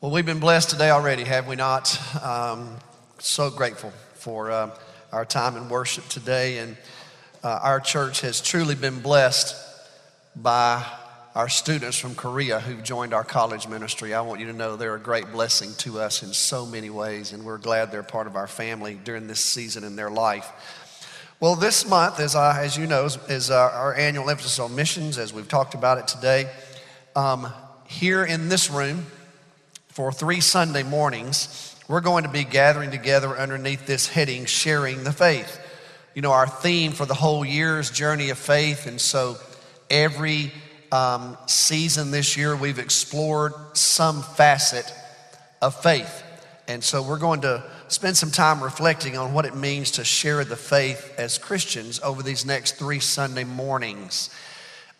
Well, 0.00 0.12
we've 0.12 0.24
been 0.24 0.38
blessed 0.38 0.70
today 0.70 0.90
already, 0.90 1.24
have 1.24 1.48
we 1.48 1.56
not? 1.56 1.98
Um, 2.22 2.76
so 3.18 3.50
grateful 3.50 3.90
for 4.14 4.48
uh, 4.48 4.70
our 5.10 5.24
time 5.24 5.56
in 5.56 5.68
worship 5.68 6.06
today. 6.06 6.58
And 6.58 6.76
uh, 7.42 7.58
our 7.60 7.80
church 7.80 8.20
has 8.20 8.40
truly 8.40 8.76
been 8.76 9.00
blessed 9.00 9.56
by 10.36 10.86
our 11.34 11.48
students 11.48 11.98
from 11.98 12.14
Korea 12.14 12.60
who've 12.60 12.84
joined 12.84 13.12
our 13.12 13.24
college 13.24 13.66
ministry. 13.66 14.14
I 14.14 14.20
want 14.20 14.38
you 14.38 14.46
to 14.46 14.52
know 14.52 14.76
they're 14.76 14.94
a 14.94 15.00
great 15.00 15.32
blessing 15.32 15.74
to 15.78 15.98
us 15.98 16.22
in 16.22 16.32
so 16.32 16.64
many 16.64 16.90
ways, 16.90 17.32
and 17.32 17.44
we're 17.44 17.58
glad 17.58 17.90
they're 17.90 18.04
part 18.04 18.28
of 18.28 18.36
our 18.36 18.46
family 18.46 19.00
during 19.02 19.26
this 19.26 19.40
season 19.40 19.82
in 19.82 19.96
their 19.96 20.10
life. 20.10 20.48
Well, 21.40 21.56
this 21.56 21.84
month, 21.84 22.20
as, 22.20 22.36
I, 22.36 22.62
as 22.62 22.78
you 22.78 22.86
know, 22.86 23.06
is, 23.06 23.18
is 23.28 23.50
our, 23.50 23.70
our, 23.70 23.94
annual 23.96 24.30
emphasis 24.30 24.60
on 24.60 24.76
missions, 24.76 25.18
as 25.18 25.32
we've 25.32 25.48
talked 25.48 25.74
about 25.74 25.98
it 25.98 26.06
today. 26.06 26.48
Um, 27.16 27.52
here 27.88 28.24
in 28.24 28.48
this 28.48 28.70
room, 28.70 29.04
for 29.98 30.12
three 30.12 30.40
Sunday 30.40 30.84
mornings, 30.84 31.74
we're 31.88 32.00
going 32.00 32.22
to 32.22 32.30
be 32.30 32.44
gathering 32.44 32.92
together 32.92 33.36
underneath 33.36 33.84
this 33.84 34.06
heading, 34.06 34.44
Sharing 34.44 35.02
the 35.02 35.10
Faith. 35.12 35.58
You 36.14 36.22
know, 36.22 36.30
our 36.30 36.46
theme 36.46 36.92
for 36.92 37.04
the 37.04 37.14
whole 37.14 37.44
year 37.44 37.80
is 37.80 37.90
Journey 37.90 38.30
of 38.30 38.38
Faith, 38.38 38.86
and 38.86 39.00
so 39.00 39.38
every 39.90 40.52
um, 40.92 41.36
season 41.46 42.12
this 42.12 42.36
year, 42.36 42.54
we've 42.54 42.78
explored 42.78 43.52
some 43.72 44.22
facet 44.22 44.88
of 45.60 45.74
faith. 45.82 46.22
And 46.68 46.84
so 46.84 47.02
we're 47.02 47.18
going 47.18 47.40
to 47.40 47.64
spend 47.88 48.16
some 48.16 48.30
time 48.30 48.62
reflecting 48.62 49.18
on 49.18 49.32
what 49.32 49.46
it 49.46 49.56
means 49.56 49.90
to 49.92 50.04
share 50.04 50.44
the 50.44 50.54
faith 50.54 51.12
as 51.18 51.38
Christians 51.38 51.98
over 52.04 52.22
these 52.22 52.46
next 52.46 52.76
three 52.78 53.00
Sunday 53.00 53.42
mornings. 53.42 54.30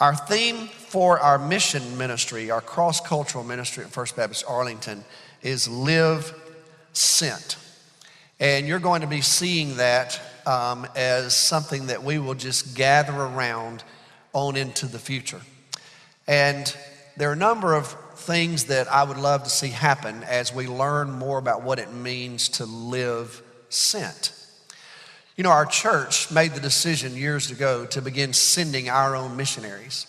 Our 0.01 0.15
theme 0.15 0.69
for 0.69 1.19
our 1.19 1.41
mission 1.41 1.99
ministry, 1.99 2.53
our 2.53 2.61
cross 2.61 3.01
cultural 3.01 3.43
ministry 3.43 3.83
at 3.83 3.91
First 3.91 4.15
Baptist 4.15 4.45
Arlington, 4.47 5.05
is 5.43 5.67
Live 5.67 6.33
Sent. 6.93 7.57
And 8.39 8.69
you're 8.69 8.79
going 8.79 9.01
to 9.01 9.09
be 9.09 9.23
seeing 9.23 9.79
that 9.79 10.21
um, 10.47 10.87
as 10.95 11.37
something 11.37 11.89
that 11.89 12.05
we 12.05 12.21
will 12.21 12.37
just 12.37 12.77
gather 12.77 13.13
around 13.13 13.83
on 14.33 14.57
into 14.57 14.87
the 14.87 15.01
future. 15.01 15.41
And 16.29 16.73
there 17.17 17.31
are 17.31 17.33
a 17.33 17.37
number 17.37 17.75
of 17.75 17.89
things 18.15 18.67
that 18.67 18.87
I 18.87 19.03
would 19.03 19.19
love 19.19 19.43
to 19.43 19.51
see 19.51 19.71
happen 19.71 20.23
as 20.23 20.55
we 20.55 20.69
learn 20.69 21.11
more 21.11 21.39
about 21.39 21.63
what 21.63 21.81
it 21.81 21.93
means 21.93 22.51
to 22.51 22.67
live 22.67 23.43
sent. 23.69 24.38
You 25.39 25.45
know, 25.45 25.51
our 25.51 25.67
church 25.67 26.33
made 26.33 26.55
the 26.55 26.61
decision 26.61 27.15
years 27.15 27.53
ago 27.53 27.87
to 27.87 28.03
begin 28.03 28.33
sending 28.33 28.89
our 28.89 29.15
own 29.15 29.37
missionaries. 29.37 30.09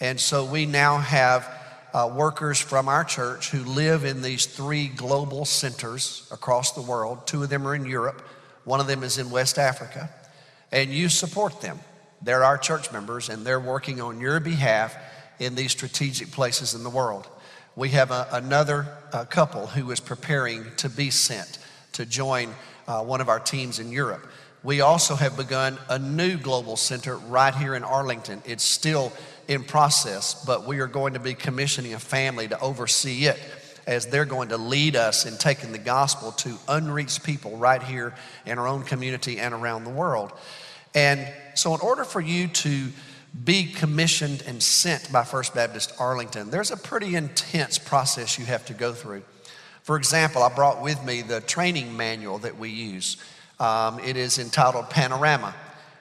And 0.00 0.18
so 0.18 0.44
we 0.44 0.66
now 0.66 0.98
have 0.98 1.48
uh, 1.94 2.10
workers 2.12 2.58
from 2.58 2.88
our 2.88 3.04
church 3.04 3.50
who 3.50 3.62
live 3.62 4.04
in 4.04 4.20
these 4.20 4.46
three 4.46 4.88
global 4.88 5.44
centers 5.44 6.28
across 6.32 6.72
the 6.72 6.82
world. 6.82 7.24
Two 7.24 7.44
of 7.44 7.50
them 7.50 7.68
are 7.68 7.74
in 7.76 7.86
Europe, 7.86 8.20
one 8.64 8.80
of 8.80 8.88
them 8.88 9.04
is 9.04 9.16
in 9.16 9.30
West 9.30 9.58
Africa. 9.58 10.10
And 10.72 10.90
you 10.90 11.08
support 11.08 11.60
them. 11.60 11.78
They're 12.20 12.42
our 12.42 12.58
church 12.58 12.90
members, 12.90 13.28
and 13.28 13.46
they're 13.46 13.60
working 13.60 14.00
on 14.00 14.18
your 14.18 14.40
behalf 14.40 14.96
in 15.38 15.54
these 15.54 15.70
strategic 15.70 16.32
places 16.32 16.74
in 16.74 16.82
the 16.82 16.90
world. 16.90 17.28
We 17.76 17.90
have 17.90 18.10
a, 18.10 18.26
another 18.32 18.88
uh, 19.12 19.24
couple 19.24 19.68
who 19.68 19.88
is 19.92 20.00
preparing 20.00 20.64
to 20.78 20.88
be 20.88 21.10
sent 21.10 21.60
to 21.92 22.04
join 22.04 22.52
uh, 22.88 23.04
one 23.04 23.20
of 23.20 23.28
our 23.28 23.38
teams 23.38 23.78
in 23.78 23.92
Europe. 23.92 24.26
We 24.64 24.80
also 24.80 25.14
have 25.14 25.36
begun 25.36 25.78
a 25.88 25.98
new 25.98 26.36
global 26.36 26.76
center 26.76 27.16
right 27.16 27.54
here 27.54 27.74
in 27.74 27.84
Arlington. 27.84 28.42
It's 28.44 28.64
still 28.64 29.12
in 29.46 29.62
process, 29.62 30.44
but 30.44 30.66
we 30.66 30.80
are 30.80 30.88
going 30.88 31.14
to 31.14 31.20
be 31.20 31.34
commissioning 31.34 31.94
a 31.94 31.98
family 31.98 32.48
to 32.48 32.60
oversee 32.60 33.26
it 33.26 33.38
as 33.86 34.06
they're 34.06 34.26
going 34.26 34.50
to 34.50 34.58
lead 34.58 34.96
us 34.96 35.24
in 35.24 35.38
taking 35.38 35.72
the 35.72 35.78
gospel 35.78 36.32
to 36.32 36.58
unreached 36.68 37.22
people 37.22 37.56
right 37.56 37.82
here 37.82 38.14
in 38.44 38.58
our 38.58 38.66
own 38.66 38.82
community 38.82 39.38
and 39.38 39.54
around 39.54 39.84
the 39.84 39.90
world. 39.90 40.32
And 40.94 41.26
so, 41.54 41.74
in 41.74 41.80
order 41.80 42.04
for 42.04 42.20
you 42.20 42.48
to 42.48 42.88
be 43.44 43.64
commissioned 43.64 44.42
and 44.46 44.62
sent 44.62 45.10
by 45.12 45.24
First 45.24 45.54
Baptist 45.54 45.92
Arlington, 45.98 46.50
there's 46.50 46.70
a 46.70 46.76
pretty 46.76 47.14
intense 47.14 47.78
process 47.78 48.38
you 48.38 48.44
have 48.46 48.66
to 48.66 48.74
go 48.74 48.92
through. 48.92 49.22
For 49.82 49.96
example, 49.96 50.42
I 50.42 50.54
brought 50.54 50.82
with 50.82 51.02
me 51.04 51.22
the 51.22 51.40
training 51.40 51.96
manual 51.96 52.38
that 52.38 52.58
we 52.58 52.68
use. 52.68 53.16
Um, 53.60 53.98
it 54.00 54.16
is 54.16 54.38
entitled 54.38 54.88
Panorama, 54.88 55.54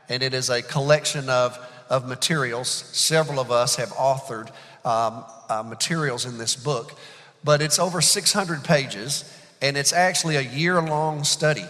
and 0.10 0.22
it 0.22 0.34
is 0.34 0.50
a 0.50 0.62
collection 0.62 1.30
of, 1.30 1.58
of 1.90 2.08
materials. 2.08 2.70
Several 2.70 3.40
of 3.40 3.52
us 3.52 3.76
have 3.78 3.90
authored 3.90 4.50
um, 4.86 5.26
uh, 5.50 5.64
materials 5.64 6.26
in 6.26 6.38
this 6.38 6.56
book, 6.56 6.98
but 7.44 7.62
it's 7.62 7.80
over 7.80 8.00
600 8.00 8.64
pages, 8.64 9.34
and 9.62 9.76
it's 9.76 9.92
actually 9.92 10.36
a 10.36 10.42
year 10.42 10.82
long 10.82 11.24
study. 11.24 11.66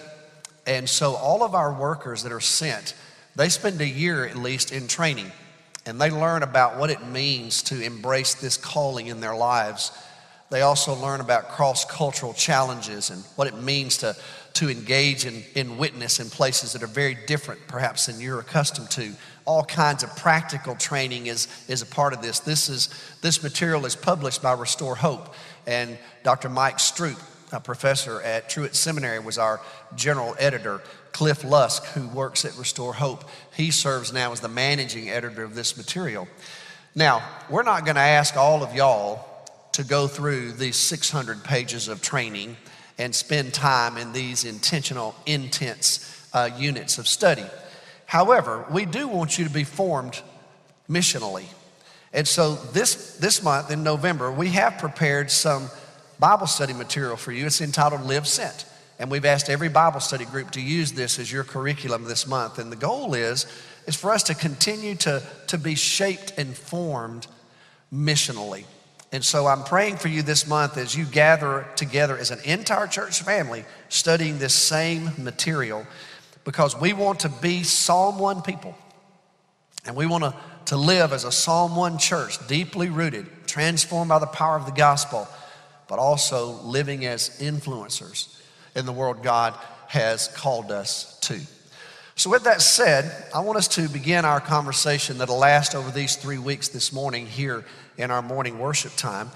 And 0.66 0.90
so, 0.90 1.16
all 1.16 1.44
of 1.44 1.56
our 1.56 1.74
workers 1.74 2.24
that 2.24 2.34
are 2.34 2.42
sent, 2.42 2.94
they 3.38 3.48
spend 3.48 3.80
a 3.80 3.88
year 3.88 4.25
at 4.25 4.36
least 4.36 4.74
in 4.74 4.88
training, 4.88 5.31
and 5.86 6.02
they 6.02 6.12
learn 6.12 6.44
about 6.44 6.78
what 6.78 6.90
it 6.90 7.06
means 7.08 7.62
to 7.64 7.81
embrace 7.81 8.34
this 8.34 8.58
calling 8.58 9.08
in 9.08 9.22
their 9.22 9.36
lives. 9.36 9.92
They 10.50 10.62
also 10.62 10.94
learn 10.94 11.22
about 11.22 11.50
cross 11.50 11.86
cultural 11.86 12.34
challenges 12.34 13.09
and 13.09 13.24
what 13.36 13.48
it 13.48 13.56
means 13.56 13.98
to 13.98 14.16
to 14.57 14.72
engage 14.72 15.28
in, 15.28 15.44
in 15.53 15.78
witness 15.78 16.19
in 16.19 16.31
places 16.31 16.73
that 16.73 16.81
are 16.81 16.88
very 16.88 17.16
different, 17.28 17.62
perhaps, 17.68 18.07
than 18.07 18.19
you're 18.19 18.40
accustomed 18.40 18.90
to. 18.90 19.13
All 19.45 19.63
kinds 19.63 20.01
of 20.01 20.16
practical 20.16 20.73
training 20.73 21.28
is, 21.28 21.47
is 21.68 21.84
a 21.84 21.85
part 21.85 22.12
of 22.12 22.23
this. 22.23 22.40
This, 22.40 22.68
is, 22.68 22.90
this 23.22 23.44
material 23.44 23.85
is 23.85 23.95
published 23.95 24.41
by 24.41 24.53
Restore 24.53 24.95
Hope, 24.95 25.35
and 25.68 25.95
Dr. 26.23 26.50
Mike 26.50 26.79
Stroope, 26.79 27.22
a 27.51 27.59
professor 27.59 28.19
at 28.23 28.50
Truett 28.50 28.75
Seminary, 28.75 29.19
was 29.19 29.38
our 29.38 29.62
general 29.95 30.35
editor. 30.40 30.81
Cliff 31.12 31.44
Lusk, 31.44 31.85
who 31.94 32.07
works 32.07 32.44
at 32.44 32.57
Restore 32.57 32.94
Hope, 32.94 33.25
he 33.56 33.69
serves 33.69 34.12
now 34.12 34.31
as 34.31 34.39
the 34.39 34.50
managing 34.50 35.07
editor 35.07 35.44
of 35.44 35.53
this 35.53 35.78
material. 35.78 36.28
Now, 36.95 37.22
we're 37.47 37.62
not 37.62 37.85
going 37.85 37.95
to 37.95 38.01
ask 38.01 38.35
all 38.35 38.63
of 38.63 38.74
y'all 38.74 39.24
to 39.74 39.84
go 39.84 40.07
through 40.07 40.53
these 40.53 40.78
600 40.78 41.44
pages 41.44 41.88
of 41.89 42.01
training 42.01 42.57
and 42.97 43.13
spend 43.13 43.53
time 43.53 43.97
in 43.97 44.13
these 44.13 44.44
intentional, 44.44 45.16
intense 45.25 46.28
uh, 46.34 46.50
units 46.58 46.97
of 46.97 47.08
study. 47.08 47.46
However, 48.06 48.66
we 48.72 48.85
do 48.85 49.08
want 49.08 49.38
you 49.38 49.46
to 49.46 49.52
be 49.52 49.63
formed 49.63 50.22
missionally. 50.90 51.46
And 52.13 52.28
so 52.28 52.56
this, 52.56 53.18
this 53.18 53.44
month 53.44 53.69
in 53.69 53.84
November, 53.84 54.31
we 54.31 54.50
have 54.50 54.78
prepared 54.78 55.30
some 55.30 55.69
Bible 56.19 56.47
study 56.47 56.74
material 56.74 57.18
for 57.18 57.31
you. 57.31 57.46
It's 57.46 57.62
entitled 57.62 58.02
Live 58.02 58.28
Sent. 58.28 58.66
And 59.00 59.12
we've 59.12 59.25
asked 59.25 59.50
every 59.50 59.69
Bible 59.69 60.00
study 60.00 60.25
group 60.25 60.52
to 60.52 60.62
use 60.62 60.94
this 60.94 61.19
as 61.19 61.31
your 61.31 61.44
curriculum 61.44 62.06
this 62.06 62.25
month. 62.25 62.57
And 62.57 62.72
the 62.72 62.78
goal 62.78 63.13
is, 63.13 63.46
is 63.86 63.96
for 63.96 64.12
us 64.12 64.24
to 64.24 64.34
continue 64.34 64.96
to, 64.96 65.22
to 65.47 65.57
be 65.57 65.75
shaped 65.75 66.34
and 66.38 66.57
formed 66.57 67.28
missionally. 67.94 68.66
And 69.12 69.23
so 69.23 69.47
I'm 69.47 69.63
praying 69.63 69.97
for 69.97 70.09
you 70.09 70.22
this 70.22 70.47
month 70.47 70.78
as 70.78 70.95
you 70.95 71.06
gather 71.06 71.66
together 71.75 72.18
as 72.18 72.31
an 72.31 72.40
entire 72.44 72.88
church 72.88 73.22
family 73.22 73.63
studying 73.90 74.38
this 74.38 74.53
same 74.53 75.12
material 75.18 75.85
because 76.44 76.79
we 76.79 76.94
want 76.94 77.22
to 77.22 77.29
be 77.29 77.63
Psalm 77.63 78.19
1 78.19 78.41
people. 78.41 78.75
And 79.85 79.95
we 79.95 80.06
want 80.06 80.25
to, 80.25 80.35
to 80.66 80.78
live 80.78 81.13
as 81.13 81.23
a 81.23 81.31
Psalm 81.31 81.75
1 81.78 81.97
church, 81.97 82.45
deeply 82.47 82.90
rooted, 82.90 83.25
transformed 83.47 84.09
by 84.09 84.19
the 84.19 84.28
power 84.28 84.57
of 84.57 84.66
the 84.66 84.73
gospel, 84.73 85.28
but 85.88 86.00
also 86.00 86.51
living 86.63 87.06
as 87.06 87.29
influencers 87.39 88.38
in 88.75 88.85
the 88.85 88.91
world 88.91 89.24
God 89.24 89.53
has 89.88 90.28
called 90.28 90.69
us 90.72 91.18
to. 91.22 91.39
So, 92.16 92.29
with 92.29 92.44
that 92.45 92.62
said, 92.62 93.12
I 93.34 93.41
want 93.41 93.57
us 93.57 93.68
to 93.69 93.88
begin 93.88 94.25
our 94.25 94.41
conversation 94.41 95.19
that'll 95.19 95.38
last 95.38 95.75
over 95.75 95.91
these 95.91 96.16
three 96.16 96.39
weeks 96.39 96.68
this 96.68 96.91
morning 96.91 97.28
here 97.28 97.63
in 97.97 98.12
our 98.12 98.22
morning 98.22 98.59
worship 98.59 98.96
time. 98.96 99.30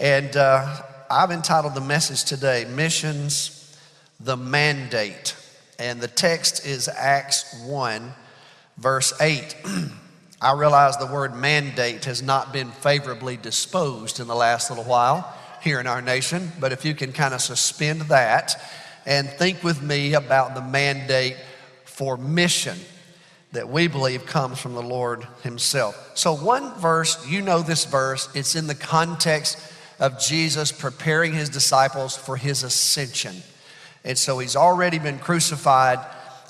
And 0.00 0.36
uh, 0.36 0.82
I've 1.10 1.30
entitled 1.30 1.74
the 1.74 1.80
message 1.80 2.24
today, 2.24 2.66
Missions, 2.68 3.76
the 4.20 4.36
Mandate. 4.36 5.36
And 5.78 6.00
the 6.00 6.08
text 6.08 6.66
is 6.66 6.88
Acts 6.88 7.64
1, 7.64 8.12
verse 8.76 9.12
8. 9.20 9.56
I 10.40 10.52
realize 10.52 10.96
the 10.96 11.06
word 11.06 11.34
mandate 11.34 12.04
has 12.04 12.22
not 12.22 12.52
been 12.52 12.70
favorably 12.70 13.36
disposed 13.36 14.20
in 14.20 14.28
the 14.28 14.36
last 14.36 14.70
little 14.70 14.84
while 14.84 15.34
here 15.62 15.80
in 15.80 15.88
our 15.88 16.00
nation, 16.00 16.52
but 16.60 16.70
if 16.72 16.84
you 16.84 16.94
can 16.94 17.12
kind 17.12 17.34
of 17.34 17.40
suspend 17.40 18.02
that 18.02 18.54
and 19.04 19.28
think 19.28 19.64
with 19.64 19.82
me 19.82 20.14
about 20.14 20.54
the 20.54 20.60
mandate 20.60 21.36
for 21.84 22.16
mission 22.16 22.78
that 23.52 23.68
we 23.68 23.88
believe 23.88 24.26
comes 24.26 24.58
from 24.58 24.74
the 24.74 24.82
Lord 24.82 25.26
Himself. 25.42 26.12
So, 26.14 26.34
one 26.34 26.74
verse, 26.74 27.26
you 27.26 27.40
know 27.40 27.62
this 27.62 27.84
verse, 27.84 28.28
it's 28.34 28.54
in 28.54 28.66
the 28.66 28.74
context 28.74 29.58
of 29.98 30.20
Jesus 30.20 30.70
preparing 30.70 31.32
His 31.32 31.48
disciples 31.48 32.16
for 32.16 32.36
His 32.36 32.62
ascension. 32.62 33.36
And 34.04 34.18
so, 34.18 34.38
He's 34.38 34.56
already 34.56 34.98
been 34.98 35.18
crucified 35.18 35.98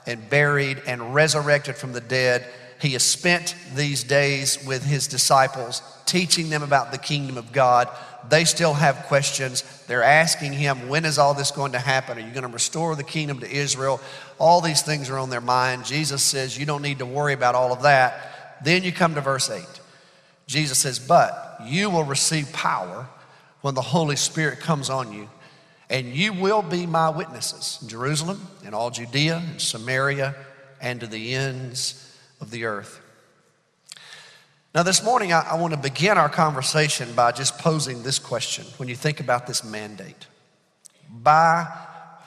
and 0.07 0.29
buried 0.29 0.83
and 0.87 1.15
resurrected 1.15 1.77
from 1.77 1.93
the 1.93 2.01
dead. 2.01 2.45
He 2.81 2.91
has 2.91 3.03
spent 3.03 3.55
these 3.75 4.03
days 4.03 4.65
with 4.67 4.85
His 4.85 5.07
disciples, 5.07 5.83
teaching 6.05 6.51
them 6.51 6.63
about 6.63 6.91
the 6.91 6.99
kingdom 6.99 7.37
of 7.37 7.53
God, 7.53 7.89
They 8.29 8.45
still 8.45 8.75
have 8.75 9.05
questions. 9.07 9.63
They're 9.87 10.03
asking 10.03 10.53
him, 10.53 10.89
when 10.89 11.05
is 11.05 11.19
all 11.19 11.35
this 11.35 11.51
going 11.51 11.73
to 11.73 11.79
happen? 11.79 12.19
Are 12.19 12.21
you 12.21 12.33
going 12.33 12.43
to 12.43 12.49
restore 12.49 12.97
the 12.97 13.05
kingdom 13.05 13.41
to 13.41 13.51
Israel? 13.51 14.01
All 14.39 14.61
these 14.61 14.83
things 14.83 15.09
are 15.09 15.19
on 15.19 15.31
their 15.31 15.41
mind. 15.41 15.85
Jesus 15.85 16.23
says, 16.23 16.59
You 16.59 16.67
don't 16.67 16.83
need 16.83 16.99
to 16.99 17.07
worry 17.07 17.33
about 17.33 17.55
all 17.55 17.73
of 17.73 17.83
that. 17.83 18.59
Then 18.65 18.83
you 18.83 18.93
come 18.93 19.15
to 19.15 19.21
verse 19.21 19.51
8. 19.51 19.65
Jesus 20.47 20.79
says, 20.79 20.99
But 20.99 21.61
you 21.65 21.91
will 21.91 22.05
receive 22.05 22.53
power 22.53 23.07
when 23.61 23.75
the 23.75 23.83
Holy 23.83 24.17
Spirit 24.17 24.61
comes 24.61 24.91
on 24.91 25.13
you, 25.13 25.29
and 25.91 26.07
you 26.07 26.33
will 26.33 26.63
be 26.63 26.87
my 26.87 27.11
witnesses 27.11 27.79
in 27.83 27.89
Jerusalem, 27.89 28.47
in 28.65 28.75
all 28.75 28.91
Judea, 28.91 29.43
and 29.49 29.61
Samaria, 29.61 30.35
and 30.81 31.01
to 31.01 31.07
the 31.07 31.35
ends 31.35 32.17
of 32.41 32.51
the 32.51 32.65
earth. 32.65 33.01
Now, 34.75 34.83
this 34.83 35.03
morning, 35.03 35.33
I, 35.33 35.41
I 35.41 35.55
want 35.55 35.73
to 35.73 35.81
begin 35.81 36.19
our 36.19 36.29
conversation 36.29 37.15
by 37.15 37.33
just 37.33 37.57
posing 37.59 38.03
this 38.03 38.19
question 38.19 38.67
when 38.77 38.87
you 38.87 38.97
think 38.97 39.19
about 39.19 39.47
this 39.47 39.65
mandate 39.65 40.27
By 41.11 41.67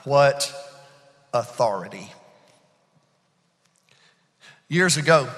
what 0.02 0.52
authority? 1.32 2.10
Years 4.68 4.96
ago, 4.96 5.28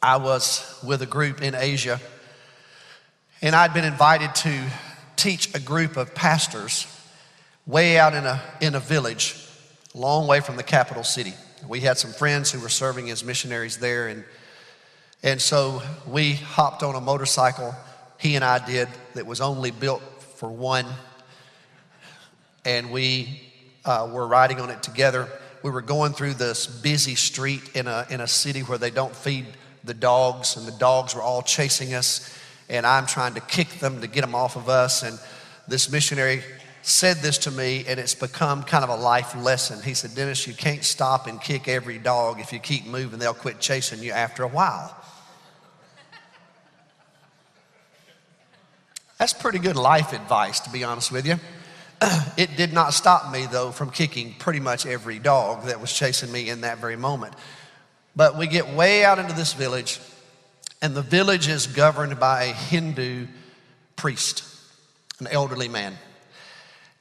I 0.00 0.18
was 0.18 0.78
with 0.86 1.02
a 1.02 1.06
group 1.06 1.42
in 1.42 1.56
Asia, 1.56 2.00
and 3.40 3.56
I'd 3.56 3.74
been 3.74 3.84
invited 3.84 4.36
to 4.36 4.64
teach 5.16 5.52
a 5.52 5.60
group 5.60 5.96
of 5.96 6.14
pastors 6.14 6.86
way 7.66 7.98
out 7.98 8.14
in 8.14 8.24
a, 8.24 8.40
in 8.60 8.76
a 8.76 8.80
village, 8.80 9.34
long 9.94 10.28
way 10.28 10.38
from 10.38 10.56
the 10.56 10.62
capital 10.62 11.02
city. 11.02 11.34
We 11.66 11.80
had 11.80 11.98
some 11.98 12.12
friends 12.12 12.52
who 12.52 12.60
were 12.60 12.68
serving 12.68 13.10
as 13.10 13.24
missionaries 13.24 13.78
there, 13.78 14.06
and 14.06 14.22
and 15.22 15.40
so 15.40 15.82
we 16.06 16.34
hopped 16.34 16.82
on 16.82 16.94
a 16.94 17.00
motorcycle, 17.00 17.74
he 18.18 18.34
and 18.36 18.44
I 18.44 18.64
did, 18.64 18.88
that 19.14 19.26
was 19.26 19.40
only 19.40 19.70
built 19.70 20.02
for 20.36 20.48
one. 20.48 20.86
And 22.64 22.90
we 22.90 23.40
uh, 23.84 24.08
were 24.12 24.26
riding 24.26 24.60
on 24.60 24.70
it 24.70 24.82
together. 24.82 25.28
We 25.62 25.70
were 25.70 25.82
going 25.82 26.12
through 26.12 26.34
this 26.34 26.66
busy 26.66 27.14
street 27.14 27.62
in 27.74 27.86
a, 27.86 28.06
in 28.10 28.20
a 28.20 28.26
city 28.26 28.60
where 28.60 28.78
they 28.78 28.90
don't 28.90 29.14
feed 29.14 29.46
the 29.84 29.94
dogs, 29.94 30.56
and 30.56 30.66
the 30.66 30.78
dogs 30.78 31.14
were 31.14 31.22
all 31.22 31.42
chasing 31.42 31.94
us. 31.94 32.36
And 32.68 32.86
I'm 32.86 33.06
trying 33.06 33.34
to 33.34 33.40
kick 33.40 33.80
them 33.80 34.00
to 34.00 34.06
get 34.06 34.22
them 34.22 34.34
off 34.34 34.56
of 34.56 34.68
us. 34.68 35.02
And 35.02 35.18
this 35.68 35.90
missionary 35.90 36.42
said 36.82 37.18
this 37.18 37.38
to 37.38 37.50
me, 37.50 37.84
and 37.86 38.00
it's 38.00 38.14
become 38.14 38.62
kind 38.62 38.84
of 38.84 38.90
a 38.90 38.96
life 38.96 39.36
lesson. 39.36 39.82
He 39.82 39.94
said, 39.94 40.14
Dennis, 40.14 40.46
you 40.46 40.54
can't 40.54 40.82
stop 40.82 41.26
and 41.26 41.40
kick 41.40 41.68
every 41.68 41.98
dog. 41.98 42.40
If 42.40 42.52
you 42.52 42.58
keep 42.58 42.86
moving, 42.86 43.18
they'll 43.18 43.34
quit 43.34 43.60
chasing 43.60 44.02
you 44.02 44.12
after 44.12 44.42
a 44.42 44.48
while. 44.48 44.96
That's 49.22 49.34
pretty 49.34 49.60
good 49.60 49.76
life 49.76 50.12
advice, 50.12 50.58
to 50.58 50.70
be 50.70 50.82
honest 50.82 51.12
with 51.12 51.28
you. 51.28 51.36
It 52.36 52.56
did 52.56 52.72
not 52.72 52.92
stop 52.92 53.30
me, 53.30 53.46
though, 53.46 53.70
from 53.70 53.90
kicking 53.90 54.34
pretty 54.36 54.58
much 54.58 54.84
every 54.84 55.20
dog 55.20 55.66
that 55.66 55.80
was 55.80 55.92
chasing 55.92 56.32
me 56.32 56.48
in 56.48 56.62
that 56.62 56.78
very 56.78 56.96
moment. 56.96 57.34
But 58.16 58.36
we 58.36 58.48
get 58.48 58.70
way 58.70 59.04
out 59.04 59.20
into 59.20 59.32
this 59.32 59.52
village, 59.52 60.00
and 60.82 60.92
the 60.92 61.02
village 61.02 61.46
is 61.46 61.68
governed 61.68 62.18
by 62.18 62.46
a 62.46 62.52
Hindu 62.52 63.28
priest, 63.94 64.42
an 65.20 65.28
elderly 65.28 65.68
man. 65.68 65.96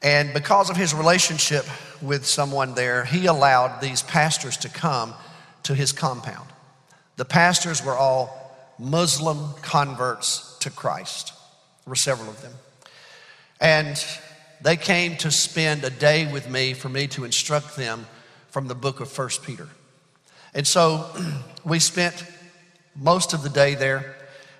And 0.04 0.32
because 0.32 0.70
of 0.70 0.78
his 0.78 0.94
relationship 0.94 1.66
with 2.04 2.28
someone 2.28 2.76
there, 2.76 3.04
he 3.04 3.26
allowed 3.26 3.82
these 3.82 4.04
pastors 4.04 4.58
to 4.58 4.70
come 4.70 5.16
to 5.64 5.74
his 5.74 5.92
compound. 5.92 6.48
The 7.16 7.26
pastors 7.26 7.84
were 7.84 7.98
all 7.98 8.56
Muslim 8.78 9.56
converts 9.64 10.56
to 10.60 10.70
Christ. 10.70 11.34
Were 11.86 11.96
several 11.96 12.30
of 12.30 12.42
them. 12.42 12.54
And 13.60 14.04
they 14.62 14.78
came 14.78 15.18
to 15.18 15.32
spend 15.32 15.84
a 15.84 15.90
day 15.90 16.32
with 16.32 16.50
me 16.50 16.74
for 16.74 16.90
me 16.90 17.08
to 17.08 17.26
instruct 17.26 17.76
them 17.76 18.06
from 18.50 18.68
the 18.68 18.76
book 18.76 19.00
of 19.00 19.10
First 19.10 19.44
Peter. 19.44 19.68
And 20.54 20.68
so 20.68 21.10
we 21.66 21.80
spent 21.80 22.26
most 22.96 23.34
of 23.34 23.42
the 23.42 23.50
day 23.50 23.76
there, 23.76 24.16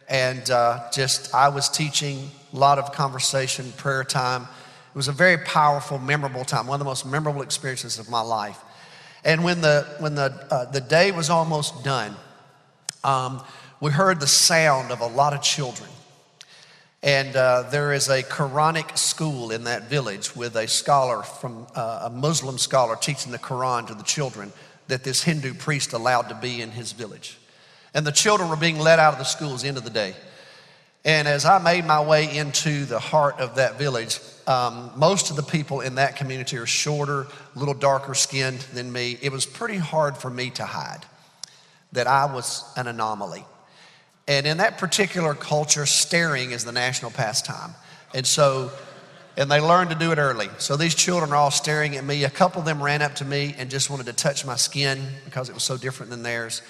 and 0.10 0.50
uh, 0.50 0.90
just 0.92 1.34
I 1.34 1.50
was 1.50 1.70
teaching, 1.70 2.32
a 2.54 2.58
lot 2.58 2.80
of 2.80 2.94
conversation, 2.94 3.72
prayer 3.78 4.04
time. 4.04 4.44
It 4.44 4.96
was 4.96 5.08
a 5.08 5.14
very 5.14 5.38
powerful, 5.38 6.00
memorable 6.00 6.44
time, 6.44 6.68
one 6.68 6.76
of 6.76 6.80
the 6.80 6.90
most 6.90 7.06
memorable 7.06 7.42
experiences 7.42 8.00
of 8.00 8.10
my 8.10 8.22
life. 8.22 8.60
And 9.24 9.44
when 9.44 9.62
the, 9.62 9.86
when 10.00 10.16
the, 10.16 10.34
uh, 10.50 10.72
the 10.72 10.82
day 10.82 11.12
was 11.12 11.30
almost 11.30 11.84
done, 11.84 12.16
um, 13.04 13.44
we 13.80 13.92
heard 13.92 14.20
the 14.20 14.28
sound 14.28 14.92
of 14.92 15.02
a 15.02 15.08
lot 15.08 15.34
of 15.34 15.42
children 15.42 15.90
and 17.04 17.36
uh, 17.36 17.64
there 17.72 17.94
is 17.94 18.10
a 18.10 18.22
Quranic 18.22 18.98
school 18.98 19.52
in 19.52 19.64
that 19.64 19.90
village 19.90 20.36
with 20.36 20.56
a 20.56 20.68
scholar 20.68 21.24
from 21.24 21.66
uh, 21.76 22.04
a 22.04 22.10
Muslim 22.10 22.58
scholar 22.58 22.96
teaching 22.96 23.32
the 23.32 23.40
Quran 23.40 23.88
to 23.88 23.96
the 23.96 24.04
children 24.04 24.52
that 24.88 25.04
this 25.04 25.24
Hindu 25.24 25.56
priest 25.56 25.94
allowed 25.94 26.30
to 26.30 26.36
be 26.36 26.62
in 26.62 26.70
his 26.70 26.92
village. 26.92 27.38
And 27.94 28.06
the 28.06 28.12
children 28.12 28.50
were 28.50 28.56
being 28.56 28.78
let 28.78 29.00
out 29.00 29.14
of 29.14 29.20
the 29.20 29.26
schools 29.26 29.64
end 29.64 29.78
of 29.78 29.84
the 29.84 29.90
day. 29.90 30.16
And 31.04 31.28
as 31.28 31.46
I 31.46 31.58
made 31.58 31.86
my 31.86 32.04
way 32.04 32.38
into 32.38 32.86
the 32.86 33.00
heart 33.00 33.40
of 33.40 33.56
that 33.56 33.80
village, 33.80 34.20
um, 34.46 34.92
most 34.96 35.32
of 35.32 35.36
the 35.36 35.44
people 35.44 35.82
in 35.82 35.96
that 35.96 36.16
community 36.16 36.58
are 36.58 36.68
shorter, 36.68 37.22
a 37.56 37.60
little 37.60 37.74
darker 37.74 38.14
skinned 38.14 38.60
than 38.74 38.92
me. 38.92 39.18
It 39.22 39.32
was 39.32 39.48
pretty 39.48 39.78
hard 39.78 40.16
for 40.16 40.30
me 40.30 40.52
to 40.52 40.66
hide 40.66 41.04
that 41.94 42.06
I 42.06 42.32
was 42.32 42.64
an 42.78 42.88
anomaly. 42.88 43.44
And 44.32 44.48
in 44.48 44.60
that 44.60 44.78
particular 44.78 45.34
culture, 45.34 45.86
staring 45.86 46.52
is 46.52 46.64
the 46.64 46.72
national 46.72 47.12
pastime. 47.12 47.76
And 48.14 48.26
so, 48.26 48.72
and 49.36 49.52
they 49.52 49.60
learned 49.60 49.90
to 49.90 49.96
do 49.98 50.14
it 50.14 50.20
early. 50.20 50.48
So 50.58 50.78
these 50.78 50.96
children 50.96 51.34
are 51.34 51.36
all 51.36 51.52
staring 51.52 51.98
at 51.98 52.06
me. 52.06 52.24
A 52.24 52.30
couple 52.30 52.62
of 52.62 52.66
them 52.66 52.82
ran 52.82 53.02
up 53.02 53.16
to 53.16 53.26
me 53.26 53.54
and 53.58 53.70
just 53.70 53.90
wanted 53.90 54.06
to 54.06 54.14
touch 54.14 54.46
my 54.46 54.56
skin 54.56 55.06
because 55.26 55.50
it 55.50 55.54
was 55.54 55.64
so 55.64 55.76
different 55.76 56.12
than 56.12 56.24
theirs. 56.24 56.62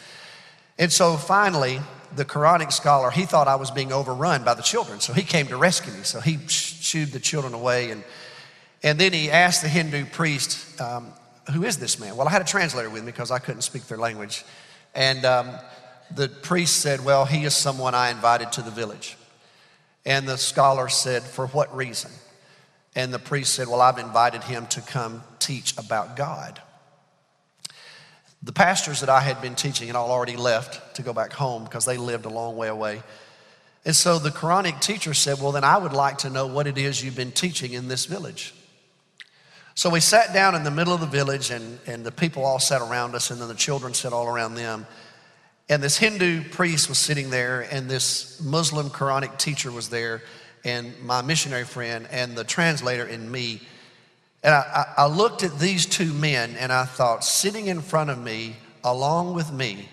And 0.80 0.92
so 0.92 1.18
finally, 1.18 1.80
the 2.16 2.26
Quranic 2.26 2.72
scholar, 2.72 3.12
he 3.12 3.26
thought 3.26 3.48
I 3.48 3.58
was 3.58 3.70
being 3.70 3.94
overrun 3.94 4.44
by 4.44 4.56
the 4.56 4.64
children. 4.64 5.00
So 5.00 5.14
he 5.14 5.22
came 5.22 5.46
to 5.46 5.56
rescue 5.56 5.94
me. 5.94 6.02
So 6.02 6.20
he 6.20 6.40
shooed 6.48 7.10
the 7.10 7.20
children 7.20 7.54
away. 7.54 7.92
And, 7.92 8.04
and 8.82 8.98
then 8.98 9.14
he 9.14 9.30
asked 9.30 9.62
the 9.62 9.70
Hindu 9.70 10.06
priest, 10.08 10.82
um, 10.82 11.14
Who 11.54 11.64
is 11.64 11.78
this 11.78 12.00
man? 12.00 12.18
Well, 12.18 12.28
I 12.28 12.32
had 12.32 12.42
a 12.42 12.46
translator 12.46 12.90
with 12.90 13.04
me 13.04 13.12
because 13.12 13.30
I 13.30 13.38
couldn't 13.38 13.62
speak 13.62 13.84
their 13.84 14.00
language. 14.00 14.46
And 14.96 15.26
um, 15.26 15.52
the 16.16 16.28
priest 16.28 16.78
said, 16.78 17.04
Well, 17.04 17.26
he 17.26 17.44
is 17.44 17.56
someone 17.56 17.96
I 17.96 18.10
invited 18.10 18.52
to 18.54 18.62
the 18.62 18.72
village. 18.72 19.18
And 20.06 20.28
the 20.28 20.38
scholar 20.38 20.90
said, 20.90 21.24
For 21.24 21.48
what 21.48 21.76
reason? 21.76 22.12
And 22.96 23.14
the 23.14 23.20
priest 23.20 23.54
said, 23.54 23.68
Well, 23.68 23.82
I've 23.82 24.00
invited 24.00 24.44
him 24.44 24.68
to 24.68 24.82
come 24.82 25.24
teach 25.40 25.78
about 25.78 26.16
God. 26.16 26.62
The 28.44 28.52
pastors 28.52 29.02
that 29.02 29.10
I 29.10 29.20
had 29.20 29.42
been 29.42 29.56
teaching 29.56 29.88
had 29.88 29.96
all 29.96 30.12
already 30.12 30.36
left 30.36 30.96
to 30.96 31.04
go 31.04 31.14
back 31.14 31.32
home 31.32 31.64
because 31.64 31.86
they 31.86 31.98
lived 31.98 32.26
a 32.26 32.30
long 32.30 32.56
way 32.56 32.68
away. 32.68 33.04
And 33.86 33.96
so 33.96 34.20
the 34.20 34.30
Quranic 34.30 34.82
teacher 34.82 35.14
said, 35.14 35.40
Well, 35.40 35.52
then 35.52 35.64
I 35.64 35.78
would 35.78 35.94
like 35.94 36.20
to 36.20 36.30
know 36.30 36.48
what 36.48 36.68
it 36.68 36.78
is 36.78 37.04
you've 37.04 37.16
been 37.16 37.32
teaching 37.32 37.74
in 37.74 37.88
this 37.88 38.06
village. 38.06 38.54
So 39.74 39.90
we 39.90 40.00
sat 40.02 40.34
down 40.34 40.54
in 40.54 40.64
the 40.64 40.72
middle 40.72 40.94
of 40.94 41.00
the 41.00 41.08
village, 41.08 41.50
and, 41.50 41.80
and 41.88 42.06
the 42.06 42.12
people 42.12 42.44
all 42.44 42.60
sat 42.60 42.82
around 42.82 43.16
us, 43.16 43.32
and 43.32 43.40
then 43.40 43.48
the 43.48 43.56
children 43.56 43.94
sat 43.94 44.12
all 44.12 44.28
around 44.28 44.56
them. 44.56 44.86
And 45.72 45.82
this 45.82 45.96
Hindu 45.96 46.50
priest 46.50 46.90
was 46.90 46.98
sitting 46.98 47.30
there, 47.30 47.62
and 47.62 47.90
this 47.90 48.42
Muslim 48.42 48.90
Quranic 48.90 49.38
teacher 49.38 49.72
was 49.72 49.88
there, 49.88 50.22
and 50.66 50.94
my 51.02 51.22
missionary 51.22 51.64
friend, 51.64 52.10
and 52.12 52.36
the 52.36 52.44
translator, 52.44 53.06
and 53.06 53.32
me. 53.32 53.62
And 54.44 54.54
I, 54.54 54.94
I, 54.98 55.08
looked 55.08 55.44
at 55.44 55.60
these 55.60 55.86
two 55.86 56.12
men, 56.12 56.58
and 56.60 56.74
I 56.74 56.84
thought, 56.84 57.24
sitting 57.24 57.68
in 57.68 57.80
front 57.80 58.10
of 58.10 58.22
me, 58.22 58.58
along 58.84 59.34
with 59.34 59.50
me, 59.54 59.88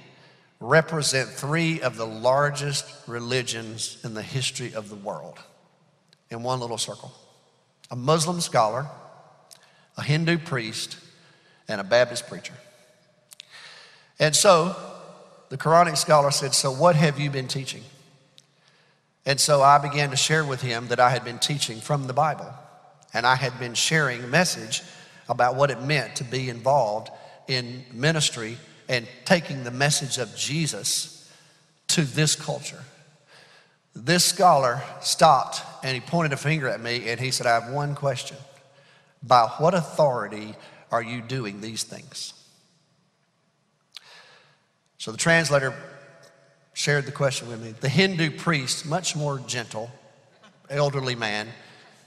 represent 0.58 1.28
three 1.28 1.80
of 1.80 1.96
the 1.96 2.06
largest 2.06 2.84
religions 3.06 3.98
in 4.02 4.14
the 4.14 4.22
history 4.22 4.74
of 4.74 4.88
the 4.88 4.96
world 4.96 5.38
in 6.28 6.42
one 6.42 6.58
little 6.58 6.76
circle 6.76 7.12
a 7.92 7.94
Muslim 7.94 8.40
scholar, 8.40 8.88
a 9.96 10.02
Hindu 10.02 10.38
priest, 10.38 10.98
and 11.68 11.80
a 11.80 11.84
Baptist 11.84 12.26
preacher. 12.26 12.54
And 14.18 14.34
so 14.34 14.74
the 15.48 15.56
Quranic 15.56 15.96
scholar 15.96 16.30
said, 16.30 16.54
So 16.54 16.70
what 16.70 16.96
have 16.96 17.18
you 17.18 17.30
been 17.30 17.48
teaching? 17.48 17.82
And 19.24 19.38
so 19.38 19.62
I 19.62 19.78
began 19.78 20.10
to 20.10 20.16
share 20.16 20.44
with 20.44 20.62
him 20.62 20.88
that 20.88 21.00
I 21.00 21.10
had 21.10 21.24
been 21.24 21.38
teaching 21.38 21.80
from 21.80 22.06
the 22.06 22.12
Bible. 22.12 22.52
And 23.12 23.26
I 23.26 23.36
had 23.36 23.58
been 23.58 23.74
sharing 23.74 24.22
a 24.22 24.26
message 24.26 24.82
about 25.28 25.56
what 25.56 25.70
it 25.70 25.82
meant 25.82 26.16
to 26.16 26.24
be 26.24 26.48
involved 26.48 27.10
in 27.46 27.84
ministry 27.92 28.56
and 28.88 29.06
taking 29.24 29.64
the 29.64 29.70
message 29.70 30.18
of 30.18 30.34
Jesus 30.34 31.30
to 31.88 32.02
this 32.02 32.34
culture. 32.34 32.82
This 33.94 34.24
scholar 34.24 34.82
stopped 35.00 35.62
and 35.82 35.94
he 35.94 36.00
pointed 36.00 36.32
a 36.32 36.36
finger 36.36 36.68
at 36.68 36.80
me 36.80 37.08
and 37.08 37.18
he 37.18 37.30
said, 37.30 37.46
I 37.46 37.60
have 37.60 37.72
one 37.72 37.94
question. 37.94 38.36
By 39.22 39.48
what 39.58 39.74
authority 39.74 40.54
are 40.90 41.02
you 41.02 41.20
doing 41.20 41.60
these 41.60 41.82
things? 41.82 42.32
So 44.98 45.12
the 45.12 45.18
translator 45.18 45.74
shared 46.74 47.06
the 47.06 47.12
question 47.12 47.48
with 47.48 47.62
me. 47.62 47.72
The 47.72 47.88
Hindu 47.88 48.32
priest, 48.32 48.84
much 48.84 49.16
more 49.16 49.38
gentle 49.38 49.90
elderly 50.68 51.14
man. 51.14 51.48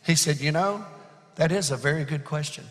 He 0.06 0.16
said, 0.16 0.40
You 0.40 0.52
know, 0.52 0.86
that 1.36 1.52
is 1.52 1.72
a 1.72 1.78
very 1.78 2.04
good 2.04 2.26
question. 2.26 2.66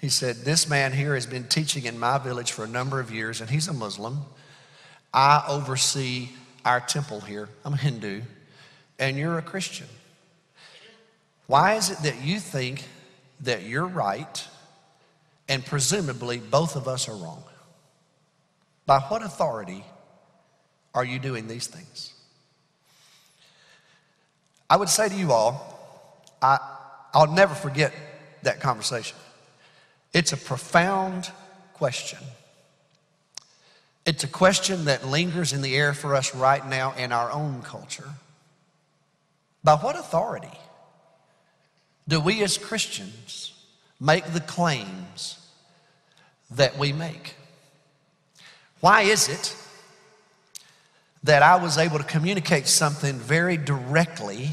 He 0.00 0.08
said, 0.08 0.36
This 0.36 0.68
man 0.68 0.92
here 0.92 1.14
has 1.14 1.26
been 1.26 1.44
teaching 1.44 1.84
in 1.84 1.98
my 1.98 2.18
village 2.18 2.52
for 2.52 2.64
a 2.64 2.68
number 2.68 3.00
of 3.00 3.10
years, 3.10 3.40
and 3.40 3.50
he's 3.50 3.68
a 3.68 3.72
Muslim. 3.72 4.20
I 5.12 5.44
oversee 5.48 6.28
our 6.64 6.80
temple 6.80 7.20
here. 7.20 7.48
I'm 7.64 7.74
a 7.74 7.78
Hindu, 7.78 8.22
and 8.98 9.16
you're 9.16 9.38
a 9.38 9.42
Christian. 9.42 9.86
Why 11.46 11.74
is 11.74 11.90
it 11.90 11.98
that 11.98 12.22
you 12.22 12.40
think 12.40 12.84
that 13.40 13.62
you're 13.62 13.86
right 13.86 14.46
and 15.48 15.64
presumably 15.64 16.38
both 16.38 16.76
of 16.76 16.88
us 16.88 17.08
are 17.08 17.14
wrong? 17.14 17.44
By 18.86 19.00
what 19.00 19.22
authority 19.22 19.84
are 20.94 21.04
you 21.04 21.18
doing 21.18 21.48
these 21.48 21.66
things? 21.66 22.14
I 24.70 24.76
would 24.76 24.88
say 24.88 25.08
to 25.08 25.14
you 25.14 25.32
all, 25.32 25.72
I, 26.40 26.58
I'll 27.12 27.32
never 27.32 27.54
forget 27.54 27.92
that 28.42 28.60
conversation. 28.60 29.16
It's 30.12 30.32
a 30.32 30.36
profound 30.36 31.30
question. 31.74 32.20
It's 34.06 34.22
a 34.22 34.28
question 34.28 34.84
that 34.84 35.06
lingers 35.06 35.52
in 35.52 35.62
the 35.62 35.74
air 35.76 35.92
for 35.92 36.14
us 36.14 36.34
right 36.34 36.66
now 36.66 36.94
in 36.94 37.12
our 37.12 37.30
own 37.30 37.62
culture. 37.62 38.08
By 39.64 39.74
what 39.74 39.96
authority 39.96 40.56
do 42.06 42.20
we 42.20 42.42
as 42.44 42.56
Christians 42.56 43.52
make 44.00 44.24
the 44.32 44.40
claims 44.40 45.38
that 46.52 46.78
we 46.78 46.92
make? 46.92 47.34
Why 48.86 49.00
is 49.00 49.28
it 49.28 49.56
that 51.24 51.42
I 51.42 51.56
was 51.56 51.76
able 51.76 51.98
to 51.98 52.04
communicate 52.04 52.68
something 52.68 53.18
very 53.18 53.56
directly 53.56 54.50